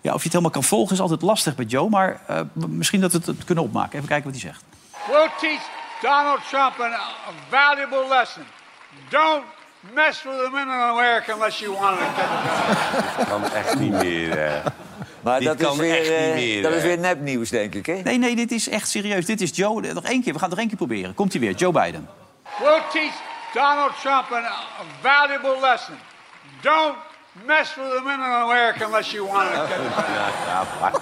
[0.00, 1.88] Ja, of je het helemaal kan volgen is altijd lastig met Joe.
[1.88, 3.96] Maar eh, m- misschien dat we het, het kunnen opmaken.
[3.96, 4.64] Even kijken wat hij zegt.
[5.06, 5.60] We'll teach
[6.02, 7.00] Donald Trump a
[7.50, 8.42] valuable lesson.
[9.08, 9.42] Don't
[9.94, 13.78] mess with the women in America unless you want to get it Dat kan echt
[13.78, 14.46] niet meer.
[14.46, 14.64] eh.
[15.20, 17.74] Maar Dit dat, is kan weer, echt eh, niet meer, dat is weer nepnieuws, denk
[17.74, 17.86] ik.
[17.86, 17.94] Hè?
[17.94, 19.26] Nee, nee, dit is echt serieus.
[19.26, 19.92] Dit is Joe.
[19.92, 20.32] Nog één keer.
[20.32, 21.14] We gaan het nog één keer proberen.
[21.14, 21.54] Komt hij weer.
[21.54, 22.08] Joe Biden.
[22.58, 23.12] We'll teach
[23.54, 24.52] Donald Trump a
[25.02, 25.94] valuable lesson.
[26.60, 26.94] Don't
[27.32, 29.56] mess with the women in America unless you want to
[30.80, 30.92] maar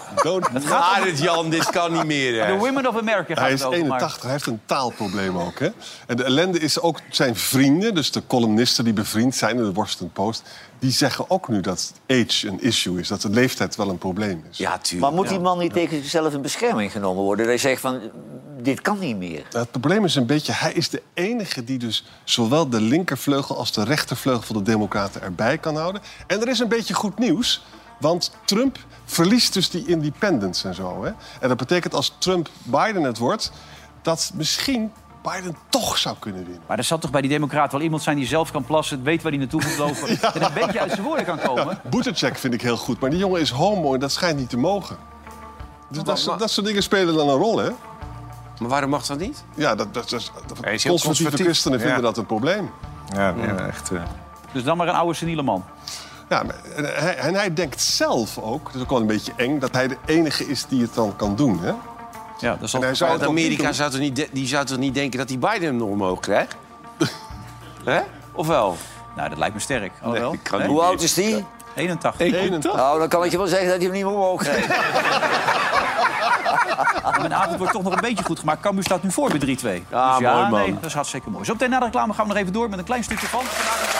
[0.52, 2.44] het gaat het Jan, dit kan niet meer.
[2.44, 2.52] hè.
[2.52, 3.78] De Women of America gaat Hij het is over.
[3.78, 5.58] maar- 81, hij heeft een taalprobleem ook.
[5.58, 5.68] Hè?
[6.06, 9.72] En de ellende is ook zijn vrienden, dus de columnisten die bevriend zijn in de
[9.72, 10.42] Washington Post...
[10.78, 14.44] die zeggen ook nu dat age een issue is, dat de leeftijd wel een probleem
[14.50, 14.58] is.
[14.58, 15.00] Ja, tuurlijk.
[15.00, 17.46] Maar moet die man niet tegen zichzelf in bescherming genomen worden?
[17.46, 18.00] Dat hij zegt van,
[18.62, 19.46] dit kan niet meer.
[19.50, 23.72] Het probleem is een beetje, hij is de enige die dus zowel de linkervleugel als
[23.72, 26.02] de rechtervleugel van de Democraten erbij kan houden.
[26.26, 27.64] En er is een beetje goed nieuws,
[28.00, 31.04] want Trump verliest dus die independents en zo.
[31.04, 31.10] Hè?
[31.40, 33.52] En dat betekent als Trump Biden het wordt,
[34.02, 34.92] dat misschien
[35.22, 36.62] Biden toch zou kunnen winnen.
[36.66, 39.02] Maar er zal toch bij die democraten wel iemand zijn die zelf kan plassen...
[39.02, 41.80] weet waar hij naartoe moet lopen en een beetje uit zijn woorden kan komen.
[41.90, 44.56] Buttigieg vind ik heel goed, maar die jongen is homo en dat schijnt niet te
[44.58, 44.96] mogen.
[45.88, 47.70] Dus dat, soort- dat soort dingen spelen dan een rol, hè?
[48.58, 49.44] Maar waarom mag dat niet?
[49.54, 51.44] Ja, dat, dat, Hij conservatieve conservatief.
[51.44, 52.02] christenen vinden Ja.
[52.02, 52.70] dat een probleem.
[53.14, 53.90] Ja, ja, echt.
[53.90, 54.02] eh.
[54.52, 55.64] Dus dan maar een oude seniele man.
[56.28, 56.42] Ja,
[56.76, 59.58] en hij, en hij denkt zelf ook, dat is ook wel een beetje eng...
[59.58, 61.72] dat hij de enige is die het dan kan doen, hè?
[62.40, 62.84] Ja, dat zou
[63.26, 65.88] Amerika zou toch, niet, de- die zou toch niet denken dat die Biden hem nog
[65.88, 66.56] omhoog krijgt?
[67.84, 68.00] Hè?
[68.32, 68.76] Of wel?
[69.16, 69.92] Nou, dat lijkt me sterk.
[70.02, 70.32] Oh, Nee, wel?
[70.32, 70.68] ik kan Nee?
[70.68, 71.44] niet Hoe oud is die?
[71.74, 72.20] 81.
[72.20, 72.74] 81.
[72.74, 74.66] Nou, dan kan ik je wel zeggen dat hij hem niet meer omhoog krijgt.
[77.18, 78.60] Mijn avond wordt toch nog een beetje goed gemaakt.
[78.60, 79.84] Cambuur staat nu voor bij 3-2.
[79.92, 80.60] Ah, dus ja, mooi, man.
[80.60, 81.44] Nee, dat is hartstikke mooi.
[81.44, 83.40] Zo meteen na de reclame gaan we nog even door met een klein stukje van.
[83.44, 83.97] Vandaag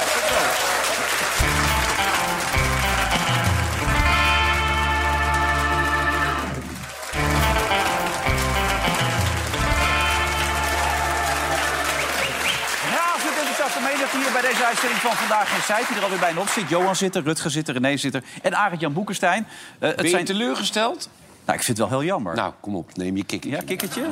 [14.51, 15.89] deze uitzending van Vandaag in Zijt.
[15.89, 16.69] Die er alweer bijna op zit.
[16.69, 18.23] Johan zit er, Rutger zit er, René zit er.
[18.43, 19.47] En Arend-Jan Boekenstein.
[19.79, 20.25] Eh, het Ben je zijn...
[20.25, 21.09] teleurgesteld?
[21.45, 22.35] Nou, ik vind het wel heel jammer.
[22.35, 23.59] Nou, kom op, neem je kikkertje.
[23.59, 24.03] Ja, kikkertje?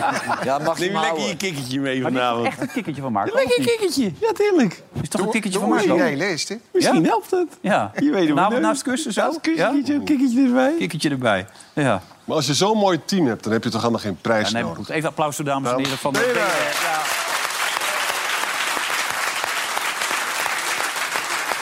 [0.44, 2.46] Ja, mag je Neem je lekker je kikkertje mee vanavond.
[2.46, 3.34] echt een kikkertje van Marco.
[3.34, 4.82] Lekker kikkertje, ja, tuurlijk.
[5.02, 5.96] Is toch een kikkertje van Hoe Marco?
[5.96, 6.56] jij leest, hè?
[6.72, 7.08] Misschien Ja?
[7.08, 7.48] helpt het.
[7.60, 7.90] Ja.
[7.98, 9.20] Je weet het naast het kussen zo?
[9.22, 10.74] Naast kussentje, een kikkertje erbij.
[10.78, 11.46] Kikkertje erbij.
[11.72, 12.02] Ja.
[12.24, 14.52] Maar als je zo'n mooi team hebt, dan heb je toch helemaal geen prijs ja
[14.54, 14.88] nee, maar nodig.
[14.88, 16.18] Even applaus voor de dames en heren van de...
[16.18, 16.72] Dames en heren.
[16.82, 17.00] Ja.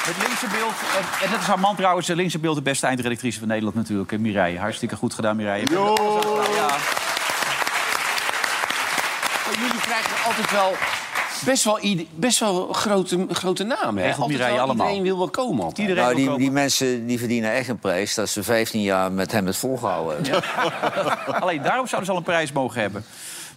[0.04, 0.72] Het linkse beeld,
[1.24, 4.18] en- dat is haar man trouwens, het linkse beeld de beste eindredactrice van Nederland natuurlijk,
[4.18, 4.58] Mireille.
[4.58, 5.66] Hartstikke goed gedaan, Mireille.
[5.70, 5.78] Ja.
[9.46, 10.72] Maar jullie krijgen altijd wel
[11.44, 11.78] best wel,
[12.14, 14.02] best wel grote, grote namen.
[14.02, 14.08] hè?
[14.10, 14.86] Altijd Mireille wel- allemaal.
[14.86, 15.94] Iedereen wil wel komen altijd.
[15.94, 19.46] Nou, die, die mensen die verdienen echt een prijs dat ze 15 jaar met hem
[19.46, 20.42] het volgehouden hebben.
[21.42, 23.04] Alleen daarom zouden ze al een prijs mogen hebben.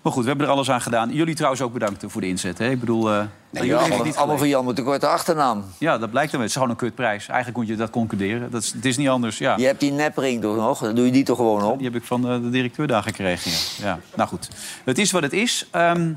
[0.07, 1.13] Maar goed, we hebben er alles aan gedaan.
[1.13, 2.57] Jullie trouwens ook bedankt voor de inzet.
[2.57, 2.69] Hè?
[2.69, 5.63] Ik bedoel, eh, Nee, ja, allemaal, niet allemaal van Jan met de korte achternaam.
[5.77, 6.39] Ja, dat blijkt dan.
[6.39, 7.27] Het is gewoon een kutprijs.
[7.27, 8.51] Eigenlijk moet je dat concluderen.
[8.51, 9.37] Dat is, het is niet anders.
[9.37, 9.57] Ja.
[9.57, 10.79] Je hebt die nepring toch nog?
[10.79, 11.77] Dan doe je die toch gewoon op?
[11.77, 13.51] Die heb ik van eh, de directeur daar gekregen.
[13.51, 13.87] Ja.
[13.87, 13.99] ja.
[14.15, 14.49] Nou goed,
[14.83, 15.67] het is wat het is.
[15.71, 16.13] Ehm,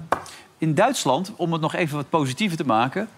[0.58, 3.08] in Duitsland, om het nog even wat positiever te maken...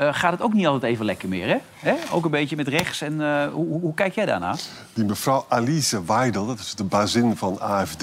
[0.00, 1.56] eh, gaat het ook niet altijd even lekker meer, hè?
[1.74, 1.94] hè?
[2.12, 3.00] Ook een beetje met rechts.
[3.00, 4.56] En eh, hoe, hoe, kijk jij daarna?
[4.92, 8.00] Die mevrouw Alice Weidel, dat is de bazin van AFD.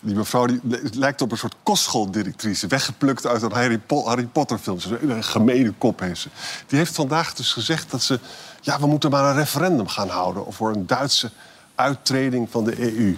[0.00, 0.60] Die mevrouw die
[0.92, 2.66] lijkt op een soort kostschooldirectrice.
[2.66, 4.78] Weggeplukt uit een Harry, Harry Potter film.
[5.00, 6.28] Een gemene kop heeft ze.
[6.66, 8.20] Die heeft vandaag dus gezegd dat ze...
[8.60, 10.52] Ja, we moeten maar een referendum gaan houden...
[10.52, 11.30] voor een Duitse
[11.74, 13.16] uittreding van de EU.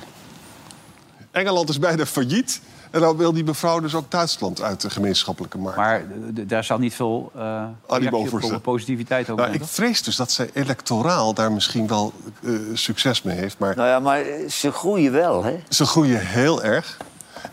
[1.30, 2.60] Engeland is bijna failliet.
[2.90, 5.76] En dan wil die mevrouw dus ook Duitsland uit de gemeenschappelijke markt.
[5.76, 6.04] Maar eh,
[6.46, 7.64] daar zal niet veel uh,
[8.62, 12.12] positiviteit over Nou, ik vrees dus dat zij electoraal daar misschien wel
[12.42, 13.58] eh, succes mee heeft.
[13.58, 15.60] Maar Nou ja, maar ze groeien wel, hè?
[15.68, 16.96] ze groeien heel erg.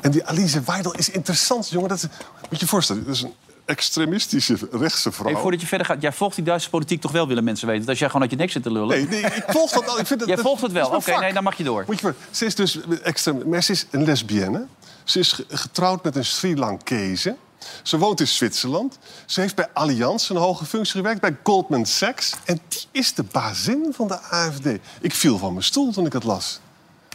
[0.01, 1.89] En die Alice Weidel is interessant, jongen.
[1.89, 2.03] Dat is,
[2.49, 3.33] moet je je voorstellen, dat is een
[3.65, 5.31] extremistische rechtse vrouw.
[5.31, 7.81] Hey, voordat je verder gaat, jij volgt die Duitse politiek toch wel, willen mensen weten.
[7.81, 8.88] Dat als jij gewoon uit je nek zit te lullen.
[8.88, 9.99] Nee, nee, ik volg dat al.
[9.99, 10.89] Ik vind dat, Jij dat- volgt het wel.
[10.89, 11.83] Oké, nee, dan mag je door.
[11.88, 14.65] Moet je voor, ze is dus extreem, maar ze is een lesbienne.
[15.08, 17.36] Ze is ge- getrouwd met een Sri Lankese.
[17.84, 18.97] Ze woont in Zwitserland.
[19.26, 22.34] Ze heeft bij Allianz een hoge functie gewerkt, bij Goldman Sachs.
[22.45, 24.66] En die is de bazin van de AFD.
[25.01, 26.60] Ik viel van mijn stoel toen ik het las.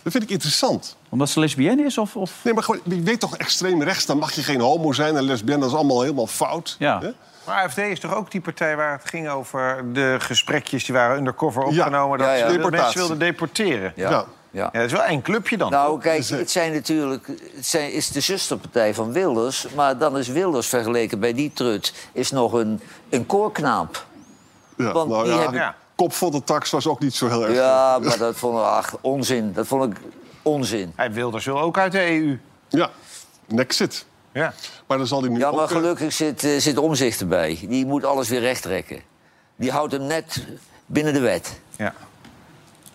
[0.03, 0.97] Dat vind ik interessant.
[1.09, 1.99] Omdat ze lesbienne is?
[1.99, 2.33] Of, of...
[2.45, 5.17] Nee, maar gewoon, je weet toch, extreem rechts, dan mag je geen homo zijn.
[5.17, 6.77] En lesbienne, dat is allemaal helemaal fout.
[6.79, 7.01] Ja.
[7.01, 7.11] Hè?
[7.47, 11.17] Maar AFD is toch ook die partij waar het ging over de gesprekjes die waren
[11.17, 12.19] undercover opgenomen.
[12.19, 12.47] Ja, dat ja.
[12.47, 12.83] ze Deportatie.
[12.85, 13.93] mensen wilden deporteren.
[13.97, 14.25] Ja.
[14.53, 14.69] Ja.
[14.73, 14.79] Ja.
[14.79, 15.71] Dat is wel één clubje dan.
[15.71, 17.27] Nou, kijk, het zijn natuurlijk,
[17.57, 19.67] het zijn, is de zusterpartij van Wilders.
[19.75, 22.81] Maar dan is Wilders vergeleken bij die trut is nog een,
[23.11, 24.07] een koorknaap.
[24.77, 25.75] Ja, Want nou die ja, hebben- Ja.
[25.95, 27.55] Kop van de tax was ook niet zo heel erg.
[27.55, 29.53] Ja, maar dat vond ik ach, onzin.
[29.53, 30.01] Dat vond ik
[30.43, 30.93] onzin.
[30.97, 32.39] Hij wilde zo ook uit de EU.
[32.69, 32.91] Ja,
[33.47, 34.05] Nexit.
[34.33, 34.53] Ja.
[34.87, 37.59] Maar dan zal hij nu Ja, maar eh, gelukkig zit, eh, zit omzicht erbij.
[37.69, 39.01] Die moet alles weer rechttrekken.
[39.57, 40.45] Die houdt hem net
[40.87, 41.61] binnen de wet.
[41.77, 41.95] Ja.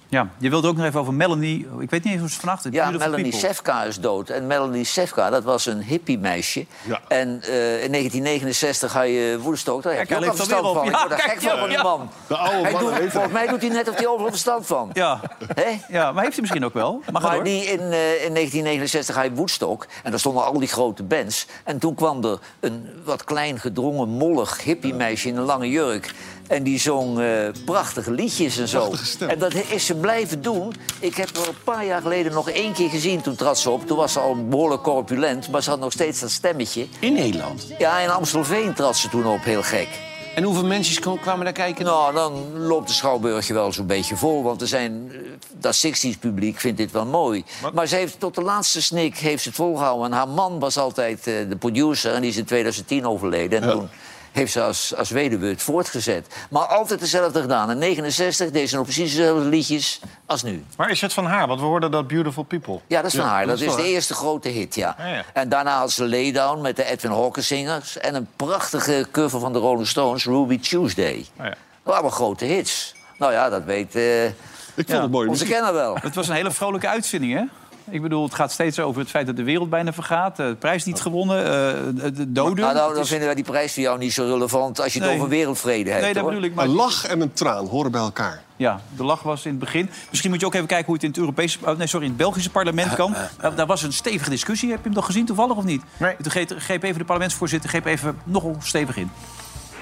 [0.09, 1.67] Ja, je wilde ook nog even over Melanie.
[1.79, 2.71] Ik weet niet eens hoe ze vannacht is.
[2.73, 3.33] Ja, Melanie.
[3.33, 4.29] Sefka is dood.
[4.29, 6.65] En Melanie Sefka, dat was een hippie-meisje.
[6.87, 6.99] Ja.
[7.07, 10.67] En eh, in 1969 ga je Woodstock, daar heb je ook hij al leeft verstand
[10.67, 10.77] van.
[10.77, 10.85] op.
[10.85, 12.09] Ik word Ja, er gek van, van die man.
[12.27, 14.89] De oude doet, volgens mij doet hij net of hij overal verstand van.
[14.93, 15.19] Ja.
[15.53, 15.79] Hè?
[15.97, 17.01] ja, maar heeft hij misschien ook wel.
[17.11, 17.43] Maar ga Maar door.
[17.43, 19.85] die in, eh, in 1969 ga je Woodstock.
[20.03, 21.45] En daar stonden al die grote bands.
[21.63, 26.13] En toen kwam er een wat klein gedrongen, mollig hippie-meisje in een lange jurk.
[26.47, 27.27] En die zong eh,
[27.65, 28.93] prachtige liedjes en zo.
[29.27, 30.73] En dat is ze blijven doen.
[30.99, 33.21] Ik heb haar een paar jaar geleden nog één keer gezien.
[33.21, 33.87] Toen trad ze op.
[33.87, 35.49] Toen was ze al behoorlijk corpulent.
[35.49, 36.87] Maar ze had nog steeds dat stemmetje.
[36.99, 37.67] In Nederland.
[37.77, 39.43] Ja, in Amstelveen trad ze toen op.
[39.43, 39.87] Heel gek.
[40.35, 41.85] En hoeveel mensen kwamen daar kijken?
[41.85, 44.43] Nou, dan loopt de Schouwburg je wel zo'n beetje vol.
[44.43, 45.17] Want er zijn, eh,
[45.57, 47.43] dat 60s publiek vindt dit wel mooi.
[47.73, 50.05] Maar ze heeft tot de laatste snik heeft ze het volgehouden.
[50.05, 52.13] En haar man was altijd eh, de producer.
[52.13, 53.61] En die is in 2010 overleden.
[53.61, 53.89] En toen
[54.37, 56.27] heeft ze als, als weduwe het voortgezet.
[56.49, 57.71] Maar altijd hetzelfde gedaan.
[57.71, 60.63] In 69 deed ze nog precies dezelfde liedjes als nu.
[60.77, 61.47] Maar is het van haar?
[61.47, 62.79] Want we hoorden dat Beautiful People.
[62.87, 63.45] Ja, dat is van haar.
[63.45, 64.95] dat Dat, is de eerste grote hit, ja.
[64.97, 65.23] Ja, ja.
[65.33, 67.97] En daarna had ze Laydown met de Edwin Hawkins zingers.
[67.97, 71.25] En een prachtige cover van de Rolling Stones, Ruby Tuesday.
[71.39, 71.49] Oh ja.
[71.49, 72.95] Dat waren wel grote hits.
[73.19, 74.33] Nou ja, dat weet eh, Ik
[74.75, 75.29] vond het mooi.
[75.29, 75.97] onze kenner wel.
[76.01, 77.43] Het was een hele vrolijke uitzending, hè?
[77.89, 80.39] Ik bedoel, het gaat steeds over het feit dat de wereld bijna vergaat.
[80.39, 81.51] eh, De prijs niet gewonnen, eh,
[81.95, 82.63] de- de doden.
[82.63, 85.01] Nou, nou dan is- vinden wij die prijs voor jou niet zo relevant als je
[85.03, 86.01] het over wereldvrede hebt.
[86.03, 86.31] Nee, dat hoor.
[86.31, 86.55] bedoel ik.
[86.55, 88.41] Maar Een lach en een traan horen bij elkaar.
[88.55, 89.89] Ja, de lach was in het begin.
[90.09, 92.11] Misschien moet je ook even kijken hoe het in het, Europese, oh, nee, sorry, in
[92.11, 93.15] het Belgische parlement kan.
[93.41, 94.69] Daar, daar was een stevige discussie.
[94.69, 95.81] Heb je hem nog gezien toevallig of niet?
[95.97, 96.15] Nee.
[96.21, 99.11] Toen greep, greep even de parlementsvoorzitter greep even nogal stevig in.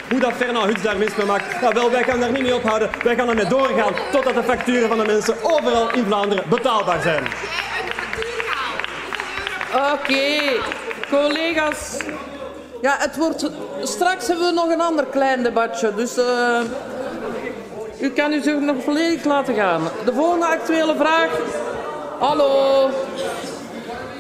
[0.10, 2.56] Hoe dat Fernand Huts daar mis mee maakt, nou wel, wij gaan daar niet mee
[2.56, 2.90] ophouden.
[3.04, 7.24] Wij gaan ermee doorgaan totdat de facturen van de mensen overal in Vlaanderen betaalbaar zijn.
[9.76, 10.62] Oké,
[11.10, 11.98] collega's.
[12.82, 13.50] Ja, het wordt...
[13.84, 16.18] Straks hebben we nog een ander klein debatje, dus...
[16.18, 16.60] eh,
[18.00, 19.82] u kan u zich nog volledig laten gaan.
[20.06, 21.30] De volgende actuele vraag...
[22.20, 22.90] Hallo.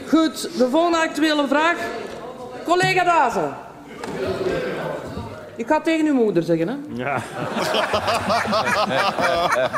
[0.07, 1.75] Goed, de volgende actuele vraag.
[2.65, 3.55] Collega Dazen.
[5.55, 6.75] Ik ga tegen uw moeder zeggen, hè?
[6.93, 7.21] Ja.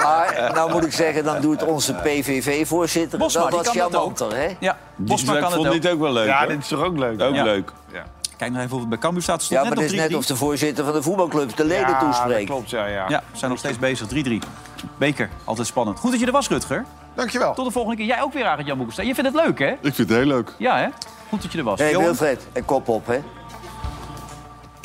[0.04, 4.02] Maar nou moet ik zeggen, dan doet onze PVV-voorzitter Bosma, dat die wat kan dat
[4.02, 4.18] ook.
[4.18, 4.56] charmanter, hè?
[4.60, 5.82] Ja, Bosma ik kan het vond ook.
[5.82, 6.28] dit ook wel leuk.
[6.28, 7.22] Ja, dit is toch ook leuk?
[7.22, 7.44] Ook Ja.
[7.44, 7.72] leuk.
[8.38, 9.48] Kijk nog even of het bij Cambuur staat.
[9.48, 10.18] Ja, maar net het op is net 3-3.
[10.18, 12.46] of de voorzitter van de voetbalclub de leden Ja, dat toespreekt.
[12.50, 13.06] klopt, ja, ja.
[13.10, 14.08] Ja, we zijn nog steeds bezig.
[14.08, 14.40] 3-3.
[14.98, 16.00] Beker, altijd spannend.
[16.00, 16.86] Goed dat je er was, Rutger.
[17.14, 17.54] Dankjewel.
[17.54, 18.06] Tot de volgende keer.
[18.06, 19.08] Jij ook weer, Arend Jan Boekenstein.
[19.08, 19.68] Je vindt het leuk, hè?
[19.72, 20.54] Ik vind het heel leuk.
[20.58, 20.88] Ja, hè?
[21.30, 21.80] Goed dat je er was.
[21.80, 22.04] Hé, Johan?
[22.04, 23.20] Wilfred, en kop op, hè?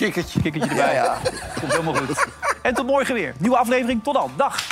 [0.03, 0.41] Kikkertje.
[0.41, 0.95] Kikkertje erbij.
[0.95, 1.19] Ja,
[1.61, 2.27] Komt helemaal goed.
[2.63, 3.35] En tot morgen weer.
[3.39, 4.03] Nieuwe aflevering.
[4.03, 4.33] Tot dan.
[4.37, 4.65] Dag.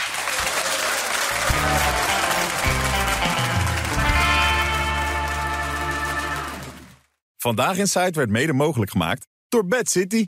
[7.36, 10.24] Vandaag in Site werd mede mogelijk gemaakt door Bad City.